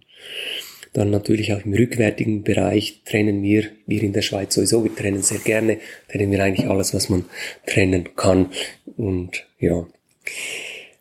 Dann 0.96 1.10
natürlich 1.10 1.52
auch 1.52 1.66
im 1.66 1.74
rückwärtigen 1.74 2.44
Bereich 2.44 3.02
trennen 3.04 3.44
wir, 3.44 3.66
wir 3.86 4.02
in 4.02 4.14
der 4.14 4.22
Schweiz 4.22 4.54
sowieso, 4.54 4.82
wir 4.86 4.96
trennen 4.96 5.22
sehr 5.22 5.40
gerne, 5.40 5.80
trennen 6.10 6.32
wir 6.32 6.42
eigentlich 6.42 6.70
alles, 6.70 6.94
was 6.94 7.10
man 7.10 7.26
trennen 7.66 8.16
kann. 8.16 8.52
Und 8.96 9.46
ja. 9.60 9.86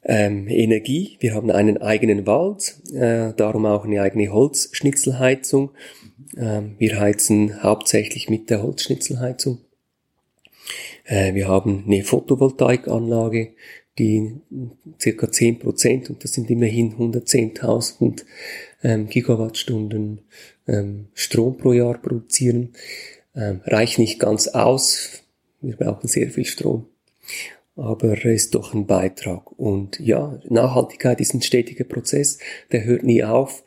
Ähm, 0.05 0.49
Energie, 0.49 1.17
wir 1.21 1.33
haben 1.35 1.49
einen 1.53 1.81
eigenen 1.81 2.27
Wald, 2.27 2.75
äh, 2.93 3.35
darum 3.37 3.67
auch 3.67 3.85
eine 3.85 4.03
eigene 4.03 4.33
Holzschnitzelheizung. 4.33 5.71
Ähm, 6.37 6.75
wir 6.79 6.99
heizen 6.99 7.63
hauptsächlich 7.63 8.29
mit 8.29 8.51
der 8.51 8.65
Holzschnitzelheizung. 8.65 9.61
Äh, 11.05 11.35
wir 11.35 11.47
haben 11.47 11.85
eine 11.87 12.03
Photovoltaikanlage, 12.03 13.53
die 13.99 14.41
circa 15.01 15.31
10 15.31 15.61
Prozent, 15.61 16.11
und 16.11 16.25
das 16.25 16.33
sind 16.33 16.51
immerhin 16.51 16.95
110.000 16.97 18.25
ähm, 18.83 19.09
Gigawattstunden 19.09 20.21
ähm, 20.67 21.07
Strom 21.15 21.57
pro 21.57 21.73
Jahr 21.73 21.99
produzieren. 21.99 22.75
Ähm, 23.35 23.61
reicht 23.65 23.99
nicht 23.99 24.19
ganz 24.19 24.49
aus. 24.49 25.23
Wir 25.61 25.77
brauchen 25.77 26.09
sehr 26.09 26.31
viel 26.31 26.45
Strom. 26.45 26.87
Aber 27.77 28.25
es 28.25 28.45
ist 28.45 28.55
doch 28.55 28.75
ein 28.75 28.87
Beitrag. 28.87 29.51
Und 29.59 29.99
ja, 29.99 30.41
Nachhaltigkeit 30.49 31.21
ist 31.21 31.35
ein 31.35 31.43
stetiger 31.43 31.85
Prozess, 31.85 32.39
der 32.71 32.85
hört 32.85 33.03
nie 33.03 33.25
auf. 33.25 33.65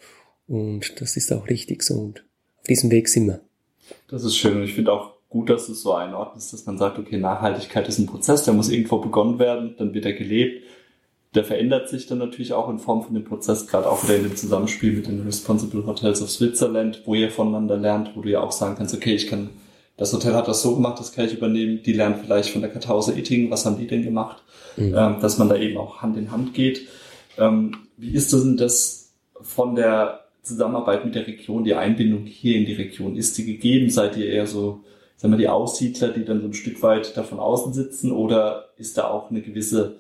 Und 0.47 1.01
das 1.01 1.17
ist 1.17 1.33
auch 1.33 1.49
richtig 1.49 1.83
so. 1.83 1.95
Und 1.95 2.23
auf 2.59 2.67
diesem 2.67 2.91
Weg 2.91 3.09
sind 3.09 3.27
wir. 3.27 3.41
Das 4.07 4.23
ist 4.23 4.37
schön. 4.37 4.57
Und 4.57 4.63
ich 4.63 4.73
finde 4.73 4.93
auch 4.93 5.16
gut, 5.29 5.49
dass 5.49 5.69
es 5.69 5.81
so 5.81 5.93
einordnet, 5.93 6.43
dass 6.51 6.65
man 6.65 6.77
sagt, 6.77 6.99
okay, 6.99 7.17
Nachhaltigkeit 7.17 7.87
ist 7.87 7.99
ein 7.99 8.05
Prozess, 8.05 8.43
der 8.43 8.53
muss 8.53 8.69
irgendwo 8.69 8.99
begonnen 8.99 9.39
werden, 9.39 9.75
dann 9.77 9.93
wird 9.93 10.05
er 10.05 10.13
gelebt. 10.13 10.63
Der 11.35 11.43
verändert 11.43 11.89
sich 11.89 12.07
dann 12.07 12.19
natürlich 12.19 12.53
auch 12.53 12.69
in 12.69 12.79
Form 12.79 13.03
von 13.03 13.13
dem 13.13 13.25
Prozess, 13.25 13.67
gerade 13.67 13.89
auch 13.89 14.03
wieder 14.03 14.15
in 14.15 14.23
dem 14.23 14.35
Zusammenspiel 14.35 14.93
mit 14.93 15.07
den 15.07 15.23
Responsible 15.23 15.85
Hotels 15.85 16.21
of 16.21 16.29
Switzerland, 16.29 17.03
wo 17.05 17.13
ihr 17.13 17.29
voneinander 17.29 17.77
lernt, 17.77 18.15
wo 18.15 18.21
du 18.21 18.29
ja 18.29 18.39
auch 18.39 18.53
sagen 18.53 18.75
kannst, 18.77 18.95
okay, 18.95 19.13
ich 19.13 19.27
kann, 19.27 19.49
das 19.97 20.13
Hotel 20.13 20.33
hat 20.33 20.47
das 20.47 20.61
so 20.61 20.75
gemacht, 20.75 20.99
das 20.99 21.11
kann 21.11 21.25
ich 21.25 21.33
übernehmen, 21.33 21.81
die 21.83 21.93
lernen 21.93 22.15
vielleicht 22.23 22.51
von 22.51 22.61
der 22.61 22.71
Kartause 22.71 23.13
Eating, 23.17 23.51
was 23.51 23.65
haben 23.65 23.77
die 23.77 23.87
denn 23.87 24.03
gemacht, 24.03 24.41
mhm. 24.77 24.95
ähm, 24.97 25.17
dass 25.19 25.37
man 25.37 25.49
da 25.49 25.57
eben 25.57 25.77
auch 25.77 26.01
Hand 26.01 26.17
in 26.17 26.31
Hand 26.31 26.53
geht. 26.53 26.87
Ähm, 27.37 27.75
wie 27.97 28.13
ist 28.13 28.31
denn 28.31 28.55
das 28.55 29.13
von 29.41 29.75
der 29.75 30.21
Zusammenarbeit 30.43 31.03
mit 31.03 31.13
der 31.13 31.27
Region, 31.27 31.65
die 31.65 31.73
Einbindung 31.75 32.25
hier 32.25 32.57
in 32.57 32.65
die 32.65 32.73
Region, 32.73 33.17
ist 33.17 33.37
die 33.37 33.45
gegeben? 33.45 33.89
Seid 33.89 34.15
ihr 34.15 34.27
eher 34.27 34.47
so 34.47 34.83
sagen 35.17 35.33
wir, 35.33 35.37
die 35.37 35.49
Aussiedler, 35.49 36.09
die 36.09 36.23
dann 36.23 36.41
so 36.41 36.47
ein 36.47 36.53
Stück 36.53 36.81
weit 36.81 37.17
davon 37.17 37.39
außen 37.39 37.73
sitzen, 37.73 38.11
oder 38.11 38.69
ist 38.77 38.97
da 38.97 39.09
auch 39.09 39.29
eine 39.29 39.41
gewisse 39.41 39.97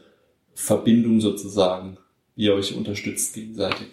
Verbindung 0.53 1.19
sozusagen, 1.19 1.97
wie 2.35 2.45
ihr 2.45 2.53
euch 2.53 2.75
unterstützt 2.75 3.33
gegenseitig? 3.33 3.87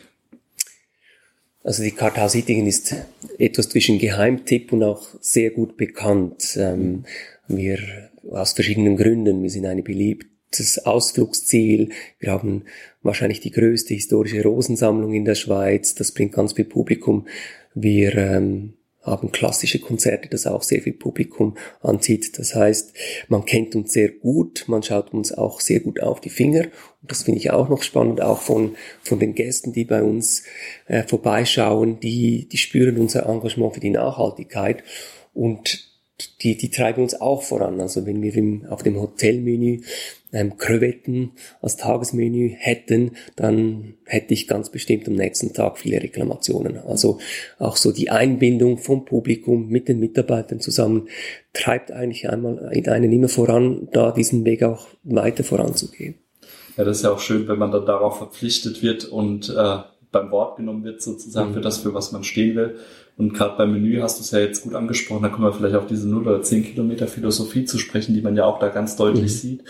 Also 1.65 1.83
die 1.83 1.93
Karthausitingen 1.93 2.67
ist 2.67 2.95
etwas 3.39 3.71
zwischen 3.71 3.99
Geheimtipp 3.99 4.71
und 4.73 4.83
auch 4.83 5.03
sehr 5.21 5.51
gut 5.51 5.79
bekannt. 5.79 6.57
Ähm, 6.57 7.05
wir 7.49 7.79
aus 8.31 8.53
verschiedenen 8.53 8.99
Gründen. 8.99 9.43
Wir 9.43 9.51
sind 9.51 9.65
ein 9.65 9.83
beliebtes 9.83 10.85
Ausflugsziel. 10.85 11.91
Wir 12.19 12.33
haben 12.33 12.65
wahrscheinlich 13.03 13.41
die 13.41 13.51
größte 13.51 13.95
historische 13.95 14.43
Rosensammlung 14.43 15.15
in 15.15 15.25
der 15.25 15.35
Schweiz. 15.37 15.95
Das 15.95 16.13
bringt 16.13 16.33
ganz 16.33 16.53
viel 16.53 16.67
Publikum. 16.67 17.27
Wir 17.75 18.15
ähm, 18.15 18.75
haben 19.05 19.33
klassische 19.33 19.79
Konzerte, 19.79 20.29
das 20.29 20.47
auch 20.47 20.63
sehr 20.63 20.83
viel 20.83 20.95
Publikum 20.95 21.57
anzieht. 21.83 22.39
Das 22.39 22.55
heißt, 22.55 22.95
man 23.29 23.45
kennt 23.45 23.77
uns 23.77 23.93
sehr 23.93 24.09
gut, 24.09 24.65
man 24.67 24.83
schaut 24.83 25.13
uns 25.13 25.33
auch 25.33 25.61
sehr 25.61 25.81
gut 25.81 26.03
auf 26.03 26.21
die 26.21 26.31
Finger. 26.31 26.65
Und 27.03 27.11
das 27.11 27.23
finde 27.23 27.39
ich 27.39 27.51
auch 27.51 27.69
noch 27.69 27.83
spannend, 27.83 28.21
auch 28.21 28.41
von, 28.41 28.77
von 29.03 29.19
den 29.19 29.35
Gästen, 29.35 29.73
die 29.73 29.85
bei 29.85 30.03
uns 30.03 30.45
äh, 30.87 31.03
vorbeischauen, 31.03 32.01
die, 32.01 32.49
die 32.49 32.59
spüren 32.59 32.99
unser 32.99 33.27
Engagement 33.27 33.75
für 33.75 33.81
die 33.81 33.91
Nachhaltigkeit. 33.91 34.83
Und 35.35 35.94
die, 36.43 36.57
die 36.57 36.71
treiben 36.71 37.03
uns 37.03 37.21
auch 37.21 37.43
voran. 37.43 37.81
Also 37.81 38.07
wenn 38.07 38.23
wir 38.23 38.35
im, 38.37 38.67
auf 38.67 38.83
dem 38.83 39.01
Hotelmenü 39.01 39.81
ähm, 40.33 40.57
Krevetten 40.57 41.33
als 41.61 41.77
Tagesmenü 41.77 42.51
hätten, 42.51 43.13
dann 43.35 43.95
hätte 44.05 44.35
ich 44.35 44.47
ganz 44.47 44.71
bestimmt 44.71 45.09
am 45.09 45.15
nächsten 45.15 45.53
Tag 45.53 45.79
viele 45.79 46.01
Reklamationen. 46.03 46.79
Also 46.79 47.19
auch 47.59 47.77
so 47.77 47.91
die 47.91 48.11
Einbindung 48.11 48.79
vom 48.79 49.05
Publikum 49.05 49.69
mit 49.69 49.89
den 49.89 49.99
Mitarbeitern 49.99 50.61
zusammen 50.61 51.09
treibt 51.53 51.91
eigentlich 51.91 52.29
einmal 52.29 52.69
einen 52.69 53.13
immer 53.13 53.29
voran, 53.29 53.89
da 53.93 54.13
diesen 54.13 54.45
Weg 54.45 54.63
auch 54.63 54.87
weiter 55.03 55.43
voranzugehen. 55.43 56.15
Ja, 56.77 56.85
das 56.85 56.99
ist 56.99 57.03
ja 57.05 57.13
auch 57.13 57.21
schön, 57.21 57.47
wenn 57.49 57.59
man 57.59 57.71
dann 57.71 57.87
darauf 57.87 58.19
verpflichtet 58.19 58.83
wird 58.83 59.05
und 59.05 59.49
äh, 59.49 59.79
beim 60.11 60.31
Wort 60.31 60.57
genommen 60.57 60.85
wird 60.85 61.03
sozusagen 61.03 61.51
mhm. 61.51 61.55
für 61.55 61.61
das, 61.61 61.79
für 61.79 61.95
was 61.95 62.13
man 62.13 62.25
stehen 62.25 62.57
will. 62.57 62.77
Und 63.17 63.33
gerade 63.33 63.57
beim 63.57 63.73
Menü 63.73 64.01
hast 64.01 64.19
du 64.19 64.23
es 64.23 64.33
ja 64.33 64.41
jetzt 64.41 64.65
gut 64.65 64.75
angesprochen, 64.75 65.23
da 65.23 65.29
kommen 65.29 65.47
wir 65.47 65.53
vielleicht 65.53 65.77
auf 65.77 65.87
diese 65.87 66.09
0 66.09 66.27
oder 66.27 66.43
10 66.43 66.65
Kilometer 66.65 67.07
Philosophie 67.07 67.65
zu 67.65 67.79
sprechen, 67.79 68.15
die 68.15 68.23
man 68.23 68.37
ja 68.37 68.45
auch 68.45 68.59
da 68.59 68.69
ganz 68.69 68.97
deutlich 68.97 69.25
mhm. 69.25 69.29
sieht. 69.29 69.65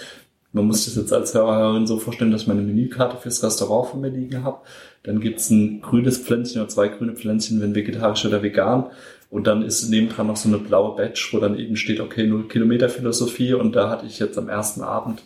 Man 0.52 0.66
muss 0.66 0.84
das 0.84 0.94
jetzt 0.94 1.12
als 1.12 1.34
Hörer, 1.34 1.56
Hörerin 1.58 1.86
so 1.86 1.98
vorstellen, 1.98 2.30
dass 2.30 2.42
ich 2.42 2.46
meine 2.46 2.62
Menükarte 2.62 3.16
fürs 3.16 3.42
Restaurant 3.42 3.90
von 3.90 4.00
mir 4.00 4.08
liegen 4.08 4.44
habe. 4.44 4.60
Dann 5.02 5.20
gibt's 5.20 5.50
ein 5.50 5.82
grünes 5.82 6.16
Pflänzchen 6.18 6.60
oder 6.62 6.68
zwei 6.68 6.88
grüne 6.88 7.14
Pflänzchen, 7.14 7.60
wenn 7.60 7.74
vegetarisch 7.74 8.24
oder 8.24 8.42
vegan. 8.42 8.86
Und 9.30 9.48
dann 9.48 9.62
ist 9.62 9.88
nebendran 9.90 10.28
noch 10.28 10.36
so 10.36 10.48
eine 10.48 10.58
blaue 10.58 10.94
Badge, 10.94 11.28
wo 11.32 11.40
dann 11.40 11.58
eben 11.58 11.76
steht, 11.76 11.98
okay, 11.98 12.24
null 12.24 12.46
Kilometer 12.46 12.88
Philosophie. 12.88 13.52
Und 13.52 13.74
da 13.74 13.90
hatte 13.90 14.06
ich 14.06 14.20
jetzt 14.20 14.38
am 14.38 14.48
ersten 14.48 14.82
Abend, 14.82 15.24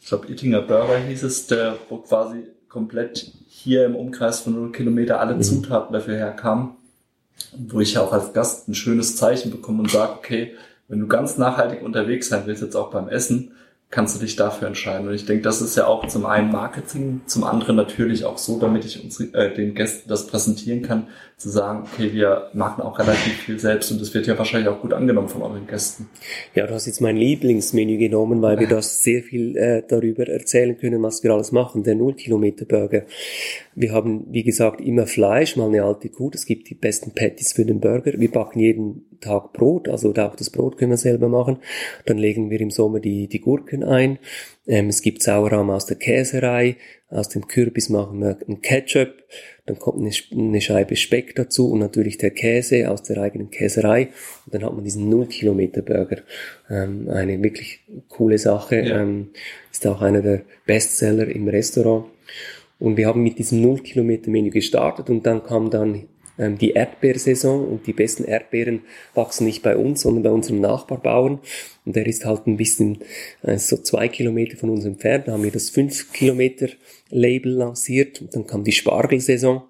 ich 0.00 0.08
glaube, 0.08 0.30
Ittinger 0.30 0.60
Burger 0.60 0.98
hieß 0.98 1.22
es, 1.22 1.46
der 1.46 1.76
wo 1.88 1.98
quasi 1.98 2.42
komplett 2.68 3.32
hier 3.46 3.86
im 3.86 3.94
Umkreis 3.94 4.40
von 4.40 4.54
null 4.54 4.72
Kilometer 4.72 5.20
alle 5.20 5.36
mhm. 5.36 5.42
Zutaten 5.42 5.92
dafür 5.92 6.16
herkamen. 6.16 6.70
Wo 7.56 7.80
ich 7.80 7.98
auch 7.98 8.12
als 8.12 8.32
Gast 8.32 8.68
ein 8.68 8.74
schönes 8.74 9.16
Zeichen 9.16 9.50
bekomme 9.50 9.80
und 9.80 9.90
sage, 9.90 10.12
okay, 10.12 10.54
wenn 10.88 11.00
du 11.00 11.06
ganz 11.06 11.38
nachhaltig 11.38 11.82
unterwegs 11.82 12.28
sein 12.28 12.42
willst, 12.46 12.62
jetzt 12.62 12.76
auch 12.76 12.90
beim 12.90 13.08
Essen, 13.08 13.52
kannst 13.90 14.16
du 14.16 14.20
dich 14.20 14.36
dafür 14.36 14.68
entscheiden. 14.68 15.08
Und 15.08 15.14
ich 15.14 15.24
denke, 15.24 15.42
das 15.42 15.62
ist 15.62 15.76
ja 15.76 15.86
auch 15.86 16.06
zum 16.08 16.26
einen 16.26 16.52
Marketing, 16.52 17.22
zum 17.26 17.44
anderen 17.44 17.76
natürlich 17.76 18.24
auch 18.26 18.36
so, 18.36 18.58
damit 18.58 18.84
ich 18.84 19.02
uns, 19.02 19.18
äh, 19.18 19.54
den 19.54 19.74
Gästen 19.74 20.08
das 20.10 20.26
präsentieren 20.26 20.82
kann, 20.82 21.06
zu 21.38 21.48
sagen, 21.48 21.84
okay, 21.84 22.12
wir 22.12 22.50
machen 22.52 22.82
auch 22.82 22.98
relativ 22.98 23.32
viel 23.32 23.58
selbst 23.58 23.90
und 23.90 24.00
das 24.00 24.12
wird 24.12 24.26
ja 24.26 24.36
wahrscheinlich 24.36 24.68
auch 24.68 24.82
gut 24.82 24.92
angenommen 24.92 25.28
von 25.28 25.42
euren 25.42 25.66
Gästen. 25.66 26.08
Ja, 26.54 26.66
du 26.66 26.74
hast 26.74 26.86
jetzt 26.86 27.00
mein 27.00 27.16
Lieblingsmenü 27.16 27.96
genommen, 27.96 28.42
weil 28.42 28.58
wir 28.58 28.68
das 28.68 29.02
sehr 29.02 29.22
viel 29.22 29.56
äh, 29.56 29.82
darüber 29.88 30.26
erzählen 30.26 30.76
können, 30.76 31.02
was 31.02 31.22
wir 31.22 31.32
alles 31.32 31.52
machen. 31.52 31.82
Der 31.82 31.94
Null-Kilometer-Burger. 31.94 33.04
Wir 33.74 33.92
haben, 33.92 34.26
wie 34.30 34.42
gesagt, 34.42 34.80
immer 34.80 35.06
Fleisch, 35.06 35.56
mal 35.56 35.68
eine 35.68 35.84
alte 35.84 36.08
Kuh. 36.08 36.30
Es 36.34 36.44
gibt 36.44 36.68
die 36.68 36.74
besten 36.74 37.12
Patties 37.12 37.52
für 37.52 37.64
den 37.64 37.80
Burger. 37.80 38.12
Wir 38.16 38.30
backen 38.30 38.58
jeden 38.58 39.04
Tag 39.20 39.52
Brot, 39.52 39.88
also 39.88 40.10
auch 40.10 40.36
das 40.36 40.50
Brot 40.50 40.78
können 40.78 40.92
wir 40.92 40.96
selber 40.96 41.28
machen. 41.28 41.58
Dann 42.06 42.18
legen 42.18 42.50
wir 42.50 42.60
im 42.60 42.70
Sommer 42.70 43.00
die, 43.00 43.28
die 43.28 43.40
Gurken 43.40 43.77
ein. 43.84 44.18
Ähm, 44.66 44.88
es 44.88 45.02
gibt 45.02 45.22
Sauerrahm 45.22 45.70
aus 45.70 45.86
der 45.86 45.96
Käserei. 45.96 46.76
Aus 47.10 47.30
dem 47.30 47.48
Kürbis 47.48 47.88
machen 47.88 48.20
wir 48.20 48.38
einen 48.46 48.60
Ketchup. 48.60 49.14
Dann 49.64 49.78
kommt 49.78 49.98
eine, 49.98 50.10
eine 50.32 50.60
Scheibe 50.60 50.96
Speck 50.96 51.34
dazu 51.34 51.70
und 51.70 51.78
natürlich 51.78 52.18
der 52.18 52.30
Käse 52.30 52.90
aus 52.90 53.02
der 53.02 53.18
eigenen 53.18 53.50
Käserei. 53.50 54.08
Und 54.44 54.54
dann 54.54 54.64
hat 54.64 54.74
man 54.74 54.84
diesen 54.84 55.08
Null-Kilometer-Burger. 55.08 56.18
Ähm, 56.70 57.08
eine 57.08 57.42
wirklich 57.42 57.80
coole 58.08 58.38
Sache. 58.38 58.80
Ja. 58.80 59.02
Ähm, 59.02 59.30
ist 59.70 59.86
auch 59.86 60.02
einer 60.02 60.20
der 60.20 60.42
Bestseller 60.66 61.28
im 61.28 61.48
Restaurant. 61.48 62.06
Und 62.78 62.96
wir 62.96 63.06
haben 63.06 63.22
mit 63.22 63.38
diesem 63.38 63.62
Null-Kilometer-Menü 63.62 64.50
gestartet 64.50 65.10
und 65.10 65.26
dann 65.26 65.42
kam 65.42 65.70
dann 65.70 66.08
ähm, 66.38 66.58
die 66.58 66.70
Erdbeersaison 66.70 67.66
und 67.66 67.86
die 67.86 67.92
besten 67.92 68.24
Erdbeeren 68.24 68.82
wachsen 69.14 69.46
nicht 69.46 69.62
bei 69.62 69.76
uns, 69.76 70.02
sondern 70.02 70.22
bei 70.22 70.30
unserem 70.30 70.60
Nachbarbauern. 70.60 71.40
Und 71.84 71.96
der 71.96 72.06
ist 72.06 72.24
halt 72.24 72.46
ein 72.46 72.56
bisschen 72.56 72.98
äh, 73.42 73.58
so 73.58 73.76
zwei 73.76 74.08
Kilometer 74.08 74.56
von 74.56 74.70
uns 74.70 74.84
entfernt. 74.84 75.28
Da 75.28 75.32
haben 75.32 75.44
wir 75.44 75.50
das 75.50 75.70
fünf 75.70 76.12
Kilometer 76.12 76.68
Label 77.10 77.52
lanciert 77.52 78.20
und 78.20 78.34
dann 78.34 78.46
kam 78.46 78.64
die 78.64 78.72
Spargelsaison. 78.72 79.62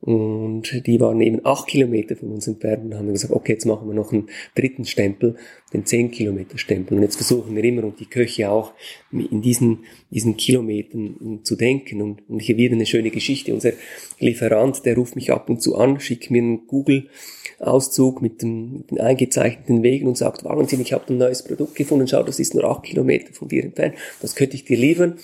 Und 0.00 0.86
die 0.86 1.00
waren 1.00 1.20
eben 1.20 1.44
acht 1.44 1.66
Kilometer 1.66 2.14
von 2.14 2.30
uns 2.30 2.46
entfernt 2.46 2.84
und 2.84 2.94
haben 2.94 3.12
gesagt, 3.12 3.32
okay, 3.32 3.54
jetzt 3.54 3.66
machen 3.66 3.88
wir 3.88 3.94
noch 3.94 4.12
einen 4.12 4.28
dritten 4.54 4.84
Stempel, 4.84 5.36
den 5.72 5.86
zehn 5.86 6.12
Kilometer 6.12 6.56
Stempel. 6.56 6.96
Und 6.96 7.02
jetzt 7.02 7.16
versuchen 7.16 7.56
wir 7.56 7.64
immer 7.64 7.82
und 7.82 7.98
die 7.98 8.06
Köche 8.06 8.48
auch 8.48 8.74
in 9.10 9.42
diesen, 9.42 9.80
diesen 10.10 10.36
Kilometern 10.36 11.40
zu 11.42 11.56
denken. 11.56 12.00
Und, 12.00 12.22
und 12.28 12.40
hier 12.40 12.56
wieder 12.56 12.76
eine 12.76 12.86
schöne 12.86 13.10
Geschichte. 13.10 13.52
Unser 13.52 13.72
Lieferant, 14.20 14.84
der 14.84 14.94
ruft 14.94 15.16
mich 15.16 15.32
ab 15.32 15.50
und 15.50 15.60
zu 15.62 15.76
an, 15.76 15.98
schickt 15.98 16.30
mir 16.30 16.42
einen 16.42 16.68
Google-Auszug 16.68 18.22
mit, 18.22 18.40
mit 18.44 18.92
den 18.92 19.00
eingezeichneten 19.00 19.82
Wegen 19.82 20.06
und 20.06 20.16
sagt, 20.16 20.44
Wahnsinn, 20.44 20.80
ich 20.80 20.92
habe 20.92 21.12
ein 21.12 21.18
neues 21.18 21.42
Produkt 21.42 21.74
gefunden, 21.74 22.06
schau, 22.06 22.22
das 22.22 22.38
ist 22.38 22.54
nur 22.54 22.64
acht 22.64 22.84
Kilometer 22.84 23.32
von 23.32 23.48
dir 23.48 23.64
entfernt, 23.64 23.96
das 24.22 24.36
könnte 24.36 24.54
ich 24.54 24.64
dir 24.64 24.76
liefern. 24.76 25.18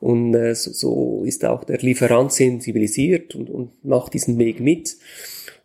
Und 0.00 0.34
äh, 0.34 0.54
so, 0.54 0.72
so 0.72 1.22
ist 1.24 1.44
auch 1.44 1.64
der 1.64 1.78
Lieferant 1.78 2.32
sensibilisiert 2.32 3.34
und, 3.34 3.50
und 3.50 3.84
macht 3.84 4.14
diesen 4.14 4.38
Weg 4.38 4.60
mit. 4.60 4.96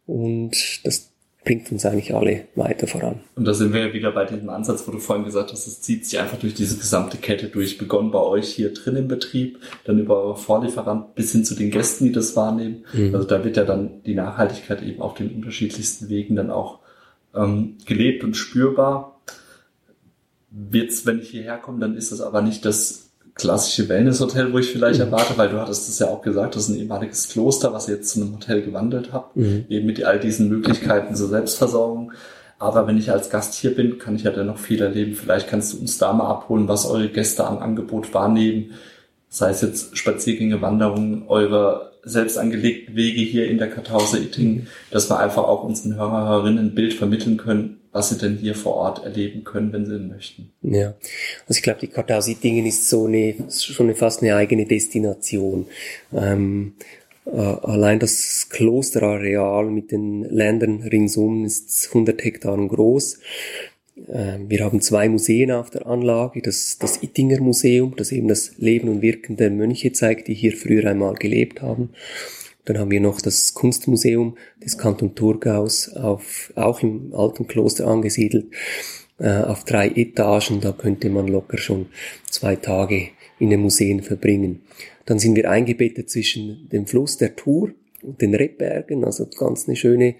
Und 0.05 0.85
das 0.85 1.09
bringt 1.43 1.71
uns 1.71 1.85
eigentlich 1.85 2.13
alle 2.13 2.47
weiter 2.55 2.85
voran. 2.85 3.21
Und 3.35 3.45
da 3.45 3.53
sind 3.53 3.73
wir 3.73 3.87
ja 3.87 3.93
wieder 3.93 4.11
bei 4.11 4.25
diesem 4.25 4.49
Ansatz, 4.49 4.87
wo 4.87 4.91
du 4.91 4.99
vorhin 4.99 5.25
gesagt 5.25 5.51
hast, 5.51 5.67
es 5.67 5.81
zieht 5.81 6.05
sich 6.05 6.19
einfach 6.19 6.37
durch 6.37 6.53
diese 6.53 6.77
gesamte 6.77 7.17
Kette 7.17 7.47
durch. 7.47 7.77
Begonnen 7.77 8.11
bei 8.11 8.19
euch 8.19 8.49
hier 8.49 8.73
drin 8.73 8.97
im 8.97 9.07
Betrieb, 9.07 9.59
dann 9.85 9.99
über 9.99 10.21
eure 10.21 10.37
Vorlieferant 10.37 11.15
bis 11.15 11.31
hin 11.31 11.45
zu 11.45 11.55
den 11.55 11.71
Gästen, 11.71 12.05
die 12.05 12.11
das 12.11 12.35
wahrnehmen. 12.35 12.85
Mhm. 12.93 13.15
Also 13.15 13.27
da 13.27 13.43
wird 13.43 13.57
ja 13.57 13.63
dann 13.63 14.03
die 14.03 14.15
Nachhaltigkeit 14.15 14.83
eben 14.83 15.01
auf 15.01 15.13
den 15.13 15.33
unterschiedlichsten 15.33 16.09
Wegen 16.09 16.35
dann 16.35 16.51
auch 16.51 16.79
ähm, 17.33 17.77
gelebt 17.85 18.23
und 18.23 18.35
spürbar. 18.35 19.19
Jetzt, 20.71 21.05
wenn 21.05 21.19
ich 21.19 21.29
hierher 21.29 21.57
komme, 21.57 21.79
dann 21.79 21.95
ist 21.95 22.11
das 22.11 22.21
aber 22.21 22.41
nicht 22.41 22.65
das 22.65 23.08
klassische 23.39 23.89
Wellness-Hotel, 23.89 24.53
wo 24.53 24.59
ich 24.59 24.71
vielleicht 24.71 24.99
mhm. 24.99 25.05
erwarte, 25.05 25.37
weil 25.37 25.49
du 25.49 25.59
hattest 25.59 25.89
es 25.89 25.99
ja 25.99 26.07
auch 26.07 26.21
gesagt, 26.21 26.55
das 26.55 26.63
ist 26.63 26.69
ein 26.69 26.79
ehemaliges 26.79 27.29
Kloster, 27.29 27.73
was 27.73 27.87
ihr 27.87 27.95
jetzt 27.95 28.11
zu 28.11 28.21
einem 28.21 28.33
Hotel 28.33 28.61
gewandelt 28.61 29.11
habt, 29.11 29.35
mhm. 29.35 29.65
eben 29.69 29.85
mit 29.85 30.03
all 30.03 30.19
diesen 30.19 30.49
Möglichkeiten 30.49 31.15
zur 31.15 31.29
Selbstversorgung. 31.29 32.11
Aber 32.59 32.85
wenn 32.87 32.97
ich 32.97 33.11
als 33.11 33.29
Gast 33.29 33.53
hier 33.53 33.73
bin, 33.73 33.97
kann 33.97 34.15
ich 34.15 34.23
ja 34.23 34.31
dennoch 34.31 34.57
viel 34.57 34.81
erleben. 34.81 35.15
Vielleicht 35.15 35.47
kannst 35.47 35.73
du 35.73 35.79
uns 35.79 35.97
da 35.97 36.11
mal 36.11 36.29
abholen, 36.29 36.67
was 36.67 36.85
eure 36.85 37.07
Gäste 37.07 37.45
am 37.45 37.59
Angebot 37.59 38.13
wahrnehmen. 38.13 38.71
Sei 39.29 39.49
es 39.49 39.61
jetzt 39.61 39.97
Spaziergänge, 39.97 40.61
Wanderungen, 40.61 41.23
eure 41.27 41.93
selbst 42.03 42.37
angelegten 42.37 42.95
Wege 42.95 43.21
hier 43.21 43.47
in 43.47 43.57
der 43.57 43.69
Kartause 43.69 44.17
Itting, 44.17 44.67
dass 44.91 45.09
wir 45.09 45.19
einfach 45.19 45.43
auch 45.43 45.63
unseren 45.63 45.95
Hörer, 45.95 46.27
Hörerinnen 46.27 46.67
ein 46.67 46.75
Bild 46.75 46.93
vermitteln 46.93 47.37
können, 47.37 47.78
was 47.91 48.09
sie 48.09 48.17
denn 48.17 48.37
hier 48.37 48.55
vor 48.55 48.75
Ort 48.75 49.03
erleben 49.03 49.43
können, 49.43 49.73
wenn 49.73 49.85
sie 49.85 49.99
möchten. 49.99 50.51
Ja, 50.61 50.93
also 51.47 51.57
ich 51.57 51.63
glaube, 51.63 51.79
die 51.79 51.87
Kartause 51.87 52.31
Ittingen 52.31 52.65
ist 52.65 52.87
so 52.87 53.05
eine, 53.05 53.35
schon 53.49 53.93
fast 53.95 54.21
eine 54.21 54.35
eigene 54.35 54.65
Destination. 54.65 55.65
Ähm, 56.13 56.73
äh, 57.25 57.31
allein 57.31 57.99
das 57.99 58.47
Klosterareal 58.49 59.65
mit 59.65 59.91
den 59.91 60.23
Ländern 60.23 60.81
ringsum 60.81 61.45
ist 61.45 61.87
100 61.87 62.23
Hektaren 62.23 62.67
groß. 62.67 63.19
Äh, 64.07 64.37
wir 64.47 64.63
haben 64.63 64.81
zwei 64.81 65.09
Museen 65.09 65.51
auf 65.51 65.69
der 65.69 65.87
Anlage. 65.87 66.41
Das, 66.41 66.77
das 66.79 67.01
Ittinger 67.03 67.39
Museum, 67.41 67.95
das 67.97 68.11
eben 68.11 68.27
das 68.27 68.53
Leben 68.57 68.89
und 68.89 69.01
Wirken 69.01 69.37
der 69.37 69.51
Mönche 69.51 69.91
zeigt, 69.91 70.27
die 70.27 70.33
hier 70.33 70.55
früher 70.55 70.89
einmal 70.89 71.15
gelebt 71.15 71.61
haben. 71.61 71.89
Dann 72.65 72.77
haben 72.77 72.91
wir 72.91 73.01
noch 73.01 73.21
das 73.21 73.53
Kunstmuseum 73.53 74.37
des 74.63 74.77
Kanton 74.77 75.15
Thurgaus, 75.15 75.89
auf, 75.89 76.51
auch 76.55 76.83
im 76.83 77.13
alten 77.13 77.47
Kloster 77.47 77.87
angesiedelt, 77.87 78.47
äh, 79.17 79.41
auf 79.41 79.63
drei 79.63 79.89
Etagen. 79.89 80.61
Da 80.61 80.71
könnte 80.71 81.09
man 81.09 81.27
locker 81.27 81.57
schon 81.57 81.87
zwei 82.29 82.55
Tage 82.55 83.09
in 83.39 83.49
den 83.49 83.61
Museen 83.61 84.01
verbringen. 84.01 84.61
Dann 85.05 85.19
sind 85.19 85.35
wir 85.35 85.49
eingebettet 85.49 86.09
zwischen 86.09 86.69
dem 86.69 86.85
Fluss 86.85 87.17
der 87.17 87.35
Tour 87.35 87.71
und 88.03 88.21
den 88.21 88.35
Rebbergen, 88.35 89.03
also 89.03 89.25
ganz 89.25 89.67
eine 89.67 89.75
schöne 89.75 90.15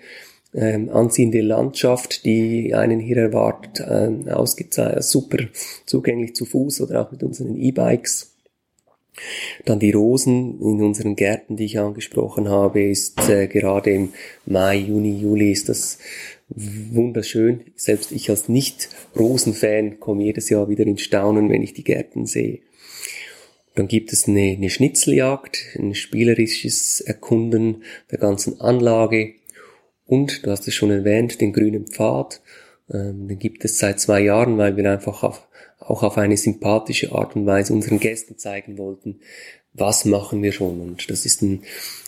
ähm, 0.53 0.89
anziehende 0.89 1.41
Landschaft, 1.41 2.25
die 2.25 2.73
einen 2.73 2.99
hier 2.99 3.17
erwartet, 3.17 3.85
ähm, 3.87 4.27
ausgezeichnet, 4.27 5.03
super 5.03 5.37
zugänglich 5.85 6.35
zu 6.35 6.45
Fuß 6.45 6.81
oder 6.81 7.01
auch 7.01 7.11
mit 7.11 7.21
unseren 7.23 7.55
E-Bikes. 7.55 8.35
Dann 9.65 9.79
die 9.79 9.91
Rosen 9.91 10.59
in 10.61 10.81
unseren 10.81 11.15
Gärten, 11.15 11.55
die 11.57 11.65
ich 11.65 11.79
angesprochen 11.79 12.49
habe, 12.49 12.83
ist 12.83 13.29
äh, 13.29 13.47
gerade 13.47 13.91
im 13.91 14.09
Mai, 14.45 14.77
Juni, 14.77 15.19
Juli 15.19 15.51
ist 15.51 15.69
das 15.69 15.99
wunderschön. 16.49 17.61
Selbst 17.75 18.11
ich 18.11 18.29
als 18.29 18.49
Nicht-Rosen-Fan 18.49 19.99
komme 19.99 20.23
jedes 20.23 20.49
Jahr 20.49 20.69
wieder 20.69 20.85
in 20.85 20.97
Staunen, 20.97 21.49
wenn 21.49 21.61
ich 21.61 21.73
die 21.73 21.83
Gärten 21.83 22.25
sehe. 22.25 22.59
Dann 23.75 23.87
gibt 23.87 24.11
es 24.11 24.27
eine, 24.27 24.55
eine 24.57 24.69
Schnitzeljagd, 24.69 25.77
ein 25.77 25.95
spielerisches 25.95 27.01
Erkunden 27.01 27.83
der 28.11 28.19
ganzen 28.19 28.59
Anlage. 28.59 29.35
Und, 30.05 30.45
du 30.45 30.51
hast 30.51 30.67
es 30.67 30.73
schon 30.73 30.91
erwähnt, 30.91 31.39
den 31.39 31.53
grünen 31.53 31.87
Pfad. 31.87 32.41
Ähm, 32.91 33.27
den 33.27 33.39
gibt 33.39 33.63
es 33.63 33.77
seit 33.77 33.99
zwei 33.99 34.21
Jahren, 34.21 34.57
weil 34.57 34.75
wir 34.75 34.91
einfach 34.91 35.23
auf, 35.23 35.47
auch 35.79 36.03
auf 36.03 36.17
eine 36.17 36.37
sympathische 36.37 37.13
Art 37.13 37.35
und 37.35 37.45
Weise 37.45 37.73
unseren 37.73 37.99
Gästen 37.99 38.37
zeigen 38.37 38.77
wollten, 38.77 39.19
was 39.73 40.05
machen 40.05 40.41
wir 40.43 40.51
schon. 40.51 40.81
Und 40.81 41.09
das 41.09 41.25
ist 41.25 41.41
ein, 41.41 41.63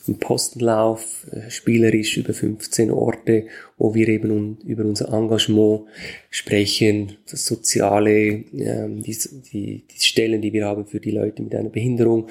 ein 0.08 0.18
Postenlauf, 0.18 1.28
äh, 1.32 1.50
spielerisch 1.50 2.18
über 2.18 2.34
15 2.34 2.92
Orte, 2.92 3.48
wo 3.78 3.94
wir 3.94 4.08
eben 4.08 4.58
über 4.66 4.84
unser 4.84 5.14
Engagement 5.14 5.84
sprechen, 6.30 7.18
das 7.30 7.46
Soziale, 7.46 8.12
ähm, 8.12 9.04
die, 9.04 9.18
die, 9.52 9.84
die 9.88 10.04
Stellen, 10.04 10.42
die 10.42 10.54
wir 10.54 10.66
haben 10.66 10.86
für 10.86 11.00
die 11.00 11.12
Leute 11.12 11.44
mit 11.44 11.56
einer 11.56 11.70
Behinderung 11.70 12.28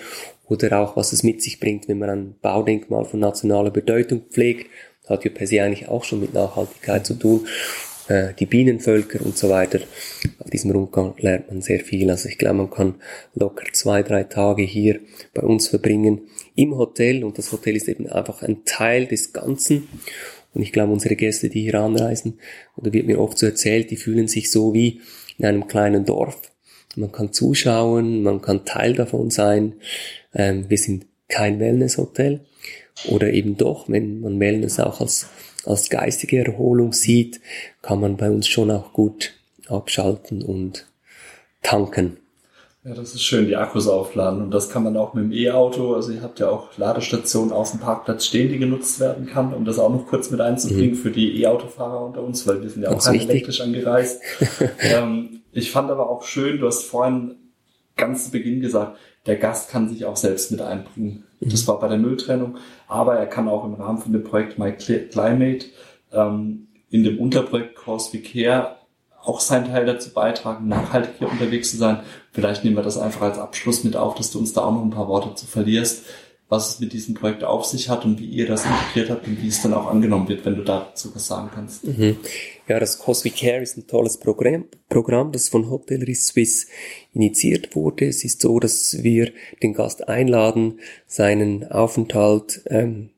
oder 0.47 0.81
auch 0.81 0.97
was 0.97 1.13
es 1.13 1.23
mit 1.23 1.43
sich 1.43 1.61
bringt, 1.61 1.89
wenn 1.89 1.99
man 1.99 2.11
ein 2.11 2.35
Baudenkmal 2.43 3.05
von 3.05 3.21
nationaler 3.21 3.71
Bedeutung 3.71 4.23
pflegt. 4.31 4.69
Hat 5.09 5.25
ja 5.25 5.31
per 5.31 5.47
se 5.47 5.63
eigentlich 5.63 5.89
auch 5.89 6.05
schon 6.05 6.21
mit 6.21 6.35
Nachhaltigkeit 6.35 7.07
zu 7.07 7.15
tun. 7.15 7.47
Äh, 8.09 8.35
die 8.39 8.47
Bienenvölker 8.47 9.25
und 9.25 9.39
so 9.39 9.49
weiter. 9.49 9.81
Auf 10.51 10.55
diesem 10.55 10.73
Rundgang 10.73 11.15
lernt 11.19 11.49
man 11.49 11.61
sehr 11.61 11.79
viel. 11.79 12.11
Also 12.11 12.29
ich 12.29 12.37
glaube, 12.37 12.57
man 12.57 12.71
kann 12.71 12.97
locker 13.37 13.67
zwei, 13.73 14.03
drei 14.03 14.25
Tage 14.25 14.65
hier 14.65 14.99
bei 15.33 15.43
uns 15.43 15.69
verbringen 15.69 16.23
im 16.57 16.77
Hotel 16.77 17.23
und 17.23 17.39
das 17.39 17.53
Hotel 17.53 17.77
ist 17.77 17.87
eben 17.87 18.09
einfach 18.09 18.43
ein 18.43 18.65
Teil 18.65 19.07
des 19.07 19.33
Ganzen. 19.33 19.87
Und 20.53 20.63
ich 20.63 20.73
glaube, 20.73 20.93
unsere 20.93 21.15
Gäste, 21.15 21.51
die 21.51 21.61
hier 21.61 21.77
anreisen, 21.77 22.41
oder 22.77 22.93
wird 22.93 23.07
mir 23.07 23.21
oft 23.21 23.39
so 23.39 23.47
erzählt, 23.47 23.93
die 23.93 23.97
fühlen 23.97 24.27
sich 24.27 24.51
so 24.51 24.75
wie 24.75 25.01
in 25.39 25.45
einem 25.45 25.69
kleinen 25.69 26.05
Dorf. 26.05 26.51
Man 26.97 27.13
kann 27.13 27.33
zuschauen, 27.33 28.25
man 28.25 28.43
kann 28.43 28.65
Teil 28.65 28.95
davon 28.95 29.31
sein. 29.31 29.75
Ähm, 30.35 30.65
wir 30.69 30.79
sind 30.79 31.07
kein 31.29 31.61
Wellnesshotel. 31.61 32.41
Oder 33.09 33.33
eben 33.33 33.57
doch, 33.57 33.89
wenn 33.89 34.19
man 34.19 34.41
Wellness 34.41 34.81
auch 34.81 35.01
als 35.01 35.29
als 35.65 35.91
geistige 35.91 36.45
Erholung 36.45 36.93
sieht, 36.93 37.41
kann 37.83 38.01
man 38.01 38.17
bei 38.17 38.31
uns 38.31 38.49
schon 38.49 38.71
auch 38.71 38.95
gut 38.95 39.40
abschalten 39.71 40.43
und 40.43 40.87
tanken. 41.63 42.19
Ja, 42.83 42.95
das 42.95 43.15
ist 43.15 43.23
schön, 43.23 43.47
die 43.47 43.57
Akkus 43.57 43.89
aufladen. 43.89 44.41
Und 44.41 44.53
das 44.53 44.71
kann 44.71 44.83
man 44.83 44.97
auch 44.97 45.13
mit 45.13 45.25
dem 45.25 45.33
E-Auto. 45.33 45.95
Also 45.95 46.13
ihr 46.13 46.23
habt 46.23 46.41
ja 46.41 46.49
auch 46.49 46.79
Ladestationen 46.79 47.53
auf 47.53 47.73
dem 47.73 47.81
Parkplatz 47.81 48.25
stehen, 48.25 48.49
die 48.49 48.59
genutzt 48.59 49.01
werden 49.01 49.27
kann, 49.27 49.53
um 49.53 49.67
das 49.67 49.79
auch 49.79 49.91
noch 49.91 50.07
kurz 50.07 50.31
mit 50.31 50.41
einzubringen 50.41 50.93
mhm. 50.93 50.97
für 50.97 51.11
die 51.11 51.43
E-Autofahrer 51.43 52.03
unter 52.07 52.23
uns, 52.23 52.47
weil 52.47 52.63
wir 52.63 52.71
sind 52.71 52.83
ja 52.83 52.91
auch 52.91 53.07
rein 53.07 53.21
elektrisch 53.21 53.61
angereist. 53.61 54.23
ähm, 54.81 55.43
ich 55.53 55.71
fand 55.71 55.91
aber 55.91 56.09
auch 56.09 56.23
schön, 56.23 56.59
du 56.59 56.67
hast 56.67 56.85
vorhin 56.85 57.37
ganz 57.97 58.27
zu 58.27 58.31
Beginn 58.31 58.63
gesagt, 58.63 58.97
der 59.27 59.37
Gast 59.37 59.71
kann 59.71 59.91
sich 59.91 60.07
auch 60.07 60.17
selbst 60.17 60.51
mit 60.51 60.63
einbringen. 60.63 61.25
Mhm. 61.41 61.51
Das 61.51 61.69
war 61.69 61.79
bei 61.79 61.89
der 61.89 61.99
Mülltrennung, 61.99 62.57
aber 62.89 63.17
er 63.17 63.27
kann 63.27 63.47
auch 63.47 63.67
im 63.67 63.75
Rahmen 63.75 63.99
von 63.99 64.15
dem 64.15 64.25
Projekt 64.25 64.59
My 64.59 64.73
Climate 64.73 65.67
ähm, 66.13 66.69
in 66.89 67.05
dem 67.05 67.19
Unterprojekt 67.19 67.77
Course 67.77 68.11
We 68.15 68.23
Care 68.23 68.80
auch 69.23 69.41
seinen 69.41 69.67
Teil 69.67 69.87
dazu 69.87 70.11
beitragen, 70.11 70.69
nachhaltig 70.69 71.13
hier 71.19 71.31
unterwegs 71.31 71.71
zu 71.71 71.77
sein. 71.77 72.01
Vielleicht 72.33 72.65
nehmen 72.65 72.77
wir 72.77 72.83
das 72.83 72.99
einfach 72.99 73.23
als 73.23 73.39
Abschluss 73.39 73.85
mit 73.85 73.97
auf, 73.97 74.15
dass 74.15 74.31
du 74.31 74.39
uns 74.39 74.53
da 74.53 74.63
auch 74.63 74.73
noch 74.73 74.83
ein 74.83 74.91
paar 74.91 75.09
Worte 75.09 75.35
zu 75.35 75.47
verlierst, 75.47 76.05
was 76.49 76.69
es 76.69 76.81
mit 76.81 76.93
diesem 76.93 77.15
Projekt 77.15 77.45
auf 77.45 77.65
sich 77.65 77.89
hat 77.89 78.05
und 78.05 78.19
wie 78.19 78.27
ihr 78.27 78.47
das 78.47 78.65
integriert 78.65 79.11
habt 79.11 79.27
und 79.27 79.41
wie 79.41 79.49
es 79.49 79.63
dann 79.63 79.73
auch 79.73 79.87
angenommen 79.87 80.29
wird, 80.29 80.45
wenn 80.45 80.57
du 80.57 80.63
dazu 80.63 81.15
was 81.15 81.27
sagen 81.27 81.51
kannst. 81.55 81.87
Mhm. 81.87 82.17
Ja, 82.67 82.81
das 82.81 82.99
Cosmic 82.99 83.37
Care 83.37 83.63
ist 83.63 83.77
ein 83.77 83.87
tolles 83.87 84.19
Programm, 84.19 84.65
Programm, 84.89 85.33
das 85.33 85.49
von 85.49 85.71
Hotellerie 85.71 86.15
Swiss 86.15 86.67
initiiert 87.13 87.77
wurde. 87.77 88.07
Es 88.07 88.25
ist 88.25 88.41
so, 88.41 88.59
dass 88.59 89.03
wir 89.03 89.33
den 89.63 89.75
Gast 89.75 90.09
einladen, 90.09 90.81
seinen 91.07 91.71
Aufenthalt 91.71 92.63
ähm, 92.67 93.11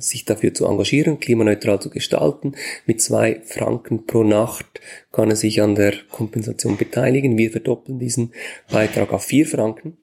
sich 0.00 0.24
dafür 0.24 0.54
zu 0.54 0.66
engagieren, 0.66 1.20
klimaneutral 1.20 1.80
zu 1.80 1.90
gestalten. 1.90 2.54
Mit 2.86 3.00
zwei 3.00 3.40
Franken 3.44 4.06
pro 4.06 4.22
Nacht 4.22 4.80
kann 5.12 5.30
er 5.30 5.36
sich 5.36 5.62
an 5.62 5.74
der 5.74 5.94
Kompensation 6.10 6.76
beteiligen. 6.76 7.38
Wir 7.38 7.50
verdoppeln 7.50 7.98
diesen 7.98 8.32
Beitrag 8.70 9.12
auf 9.12 9.24
vier 9.24 9.46
Franken. 9.46 9.96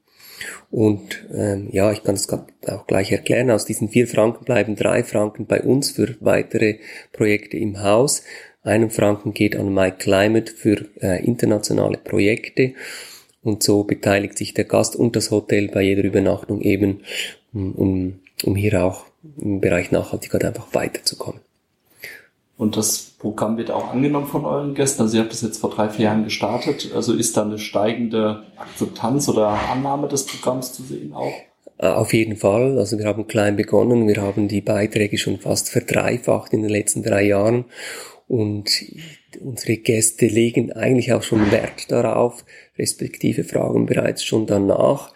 Und 0.69 1.25
ähm, 1.33 1.69
ja, 1.71 1.91
ich 1.91 2.03
kann 2.03 2.15
das 2.15 2.27
auch 2.29 2.87
gleich 2.87 3.11
erklären. 3.11 3.51
Aus 3.51 3.65
diesen 3.65 3.89
vier 3.89 4.07
Franken 4.07 4.45
bleiben 4.45 4.75
drei 4.75 5.03
Franken 5.03 5.45
bei 5.45 5.61
uns 5.61 5.91
für 5.91 6.15
weitere 6.19 6.79
Projekte 7.11 7.57
im 7.57 7.81
Haus. 7.81 8.23
Einen 8.63 8.89
Franken 8.89 9.33
geht 9.33 9.55
an 9.55 9.73
My 9.73 9.91
Climate 9.91 10.51
für 10.51 10.85
äh, 11.01 11.25
internationale 11.25 11.97
Projekte. 11.97 12.73
Und 13.41 13.63
so 13.63 13.85
beteiligt 13.85 14.37
sich 14.37 14.53
der 14.53 14.65
Gast 14.65 14.95
und 14.95 15.15
das 15.15 15.31
Hotel 15.31 15.69
bei 15.69 15.81
jeder 15.81 16.03
Übernachtung 16.03 16.61
eben, 16.61 17.01
um, 17.53 17.71
um 17.75 18.19
hier 18.37 18.83
auch 18.83 19.05
im 19.37 19.61
Bereich 19.61 19.91
Nachhaltigkeit 19.91 20.45
einfach 20.45 20.67
weiterzukommen. 20.73 21.41
Und 22.57 22.75
das 22.75 23.13
Programm 23.19 23.57
wird 23.57 23.69
auch 23.69 23.91
angenommen 23.91 24.25
von 24.25 24.43
euren 24.43 24.73
Gästen. 24.73 25.03
Also 25.03 25.17
ihr 25.17 25.23
habt 25.23 25.31
das 25.31 25.43
jetzt 25.43 25.59
vor 25.59 25.69
drei, 25.69 25.89
vier 25.89 26.05
Jahren 26.05 26.23
gestartet. 26.23 26.91
Also 26.95 27.13
ist 27.13 27.37
da 27.37 27.43
eine 27.43 27.59
steigende 27.59 28.43
Akzeptanz 28.57 29.29
oder 29.29 29.49
Annahme 29.49 30.07
des 30.07 30.25
Programms 30.25 30.73
zu 30.73 30.81
sehen 30.81 31.13
auch? 31.13 31.33
Äh, 31.77 31.87
auf 31.87 32.13
jeden 32.13 32.35
Fall. 32.35 32.79
Also 32.79 32.97
wir 32.97 33.05
haben 33.05 33.27
klein 33.27 33.55
begonnen. 33.55 34.07
Wir 34.07 34.21
haben 34.21 34.47
die 34.47 34.61
Beiträge 34.61 35.19
schon 35.19 35.37
fast 35.37 35.69
verdreifacht 35.69 36.51
in 36.51 36.63
den 36.63 36.71
letzten 36.71 37.03
drei 37.03 37.23
Jahren. 37.23 37.65
Und 38.27 38.69
unsere 39.39 39.77
Gäste 39.77 40.25
legen 40.25 40.73
eigentlich 40.73 41.13
auch 41.13 41.23
schon 41.23 41.51
Wert 41.51 41.91
darauf, 41.91 42.43
respektive 42.77 43.43
fragen 43.43 43.85
bereits 43.85 44.23
schon 44.23 44.47
danach. 44.47 45.13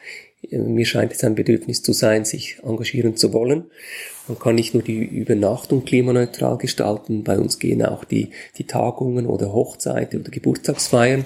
Mir 0.50 0.86
scheint 0.86 1.14
es 1.14 1.24
ein 1.24 1.36
Bedürfnis 1.36 1.84
zu 1.84 1.94
sein, 1.94 2.26
sich 2.26 2.58
engagieren 2.64 3.16
zu 3.16 3.32
wollen. 3.32 3.66
Man 4.28 4.40
kann 4.40 4.56
nicht 4.56 4.74
nur 4.74 4.82
die 4.82 5.04
Übernachtung 5.04 5.86
klimaneutral 5.86 6.58
gestalten, 6.58 7.24
bei 7.24 7.38
uns 7.38 7.60
gehen 7.60 7.86
auch 7.86 8.04
die, 8.04 8.30
die 8.58 8.66
Tagungen 8.66 9.28
oder 9.28 9.54
Hochzeiten 9.54 10.22
oder 10.22 10.32
Geburtstagsfeiern. 10.32 11.26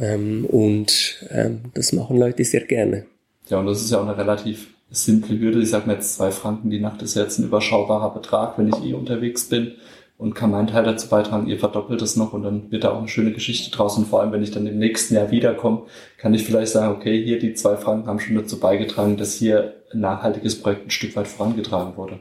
Ähm, 0.00 0.44
und 0.46 1.24
ähm, 1.30 1.60
das 1.74 1.92
machen 1.92 2.18
Leute 2.18 2.44
sehr 2.44 2.64
gerne. 2.64 3.06
Ja, 3.48 3.58
und 3.60 3.66
das 3.66 3.82
ist 3.82 3.90
ja 3.90 3.98
auch 3.98 4.06
eine 4.06 4.16
relativ 4.16 4.68
simple 4.90 5.38
Hürde. 5.38 5.60
Ich 5.60 5.70
sage 5.70 5.86
mir 5.86 5.94
jetzt 5.94 6.14
zwei 6.14 6.30
Franken 6.30 6.70
die 6.70 6.80
Nacht 6.80 7.02
ist 7.02 7.14
jetzt 7.14 7.38
ein 7.38 7.44
überschaubarer 7.44 8.12
Betrag, 8.12 8.58
wenn 8.58 8.68
ich 8.68 8.82
eh 8.84 8.94
unterwegs 8.94 9.44
bin 9.44 9.72
und 10.16 10.34
kann 10.34 10.50
meinen 10.50 10.68
Teil 10.68 10.84
dazu 10.84 11.08
beitragen. 11.08 11.48
Ihr 11.48 11.58
verdoppelt 11.58 12.00
es 12.00 12.16
noch 12.16 12.32
und 12.32 12.42
dann 12.44 12.70
wird 12.70 12.84
da 12.84 12.92
auch 12.92 12.98
eine 12.98 13.08
schöne 13.08 13.32
Geschichte 13.32 13.70
draus. 13.70 13.98
Und 13.98 14.06
vor 14.06 14.20
allem, 14.20 14.32
wenn 14.32 14.42
ich 14.42 14.52
dann 14.52 14.66
im 14.66 14.78
nächsten 14.78 15.14
Jahr 15.14 15.30
wiederkomme, 15.30 15.82
kann 16.18 16.34
ich 16.34 16.44
vielleicht 16.44 16.72
sagen, 16.72 16.94
okay, 16.94 17.22
hier 17.22 17.38
die 17.38 17.54
zwei 17.54 17.76
Franken 17.76 18.06
haben 18.06 18.20
schon 18.20 18.36
dazu 18.36 18.60
beigetragen, 18.60 19.16
dass 19.16 19.34
hier 19.34 19.74
ein 19.92 20.00
nachhaltiges 20.00 20.60
Projekt 20.60 20.86
ein 20.86 20.90
Stück 20.90 21.16
weit 21.16 21.26
vorangetragen 21.26 21.96
wurde. 21.96 22.20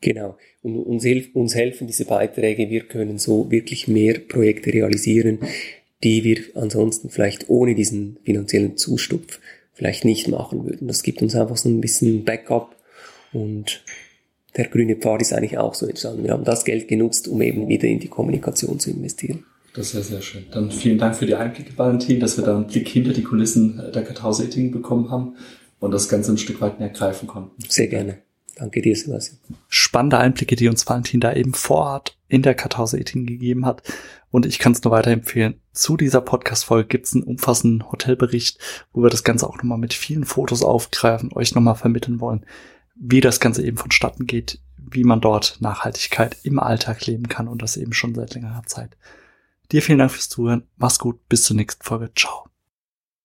Genau. 0.00 0.36
Und 0.62 0.76
uns, 0.76 1.02
hilf, 1.02 1.34
uns 1.34 1.54
helfen 1.54 1.86
diese 1.86 2.04
Beiträge. 2.04 2.70
Wir 2.70 2.82
können 2.82 3.18
so 3.18 3.50
wirklich 3.50 3.88
mehr 3.88 4.18
Projekte 4.18 4.72
realisieren, 4.72 5.40
die 6.02 6.24
wir 6.24 6.38
ansonsten 6.54 7.10
vielleicht 7.10 7.48
ohne 7.48 7.74
diesen 7.74 8.18
finanziellen 8.24 8.76
Zustupf 8.76 9.40
vielleicht 9.72 10.04
nicht 10.04 10.28
machen 10.28 10.64
würden. 10.64 10.86
Das 10.86 11.02
gibt 11.02 11.20
uns 11.20 11.34
einfach 11.34 11.56
so 11.56 11.68
ein 11.68 11.80
bisschen 11.80 12.24
Backup 12.24 12.76
und 13.32 13.82
der 14.56 14.68
grüne 14.68 14.96
Pfad 14.96 15.22
ist 15.22 15.32
eigentlich 15.32 15.58
auch 15.58 15.74
so 15.74 15.86
entstanden. 15.86 16.24
Wir 16.24 16.32
haben 16.32 16.44
das 16.44 16.64
Geld 16.64 16.88
genutzt, 16.88 17.28
um 17.28 17.42
eben 17.42 17.68
wieder 17.68 17.88
in 17.88 18.00
die 18.00 18.08
Kommunikation 18.08 18.78
zu 18.78 18.90
investieren. 18.90 19.44
Das 19.74 19.88
ist 19.88 19.94
ja 19.94 20.02
sehr 20.02 20.22
schön. 20.22 20.44
Dann 20.52 20.70
vielen 20.70 20.98
Dank 20.98 21.16
für 21.16 21.26
die 21.26 21.34
Einblicke, 21.34 21.76
Valentin, 21.76 22.20
dass 22.20 22.36
wir 22.36 22.44
da 22.44 22.54
einen 22.54 22.68
Blick 22.68 22.88
hinter 22.88 23.12
die 23.12 23.24
Kulissen 23.24 23.82
der 23.92 24.04
Kartause-Etting 24.04 24.70
bekommen 24.70 25.10
haben 25.10 25.36
und 25.80 25.90
das 25.90 26.08
Ganze 26.08 26.32
ein 26.32 26.38
Stück 26.38 26.60
weit 26.60 26.78
mehr 26.78 26.90
greifen 26.90 27.26
konnten. 27.26 27.50
Sehr 27.68 27.88
gerne. 27.88 28.18
Danke 28.56 28.82
dir, 28.82 28.94
Sebastian. 28.94 29.40
Spannende 29.66 30.18
Einblicke, 30.18 30.54
die 30.54 30.68
uns 30.68 30.86
Valentin 30.86 31.18
da 31.18 31.32
eben 31.32 31.54
vorhat 31.54 32.16
in 32.28 32.42
der 32.42 32.54
Kartause-Etting 32.54 33.26
gegeben 33.26 33.66
hat. 33.66 33.82
Und 34.30 34.46
ich 34.46 34.60
kann 34.60 34.72
es 34.72 34.84
nur 34.84 34.92
weiterempfehlen. 34.92 35.60
Zu 35.72 35.96
dieser 35.96 36.20
Podcast-Folge 36.20 36.86
gibt 36.86 37.06
es 37.06 37.14
einen 37.14 37.24
umfassenden 37.24 37.90
Hotelbericht, 37.90 38.58
wo 38.92 39.02
wir 39.02 39.10
das 39.10 39.24
Ganze 39.24 39.48
auch 39.48 39.56
nochmal 39.56 39.78
mit 39.78 39.92
vielen 39.92 40.24
Fotos 40.24 40.62
aufgreifen, 40.62 41.32
euch 41.34 41.56
nochmal 41.56 41.74
vermitteln 41.74 42.20
wollen, 42.20 42.46
wie 42.94 43.20
das 43.20 43.40
Ganze 43.40 43.64
eben 43.64 43.76
vonstatten 43.76 44.26
geht, 44.26 44.60
wie 44.76 45.04
man 45.04 45.20
dort 45.20 45.58
Nachhaltigkeit 45.60 46.36
im 46.42 46.58
Alltag 46.58 47.06
leben 47.06 47.28
kann 47.28 47.48
und 47.48 47.62
das 47.62 47.76
eben 47.76 47.92
schon 47.92 48.14
seit 48.14 48.34
längerer 48.34 48.62
Zeit. 48.66 48.96
Dir 49.72 49.82
vielen 49.82 49.98
Dank 49.98 50.12
fürs 50.12 50.28
Zuhören. 50.28 50.64
Mach's 50.76 50.98
gut. 50.98 51.28
Bis 51.28 51.44
zur 51.44 51.56
nächsten 51.56 51.82
Folge. 51.82 52.10
Ciao. 52.14 52.44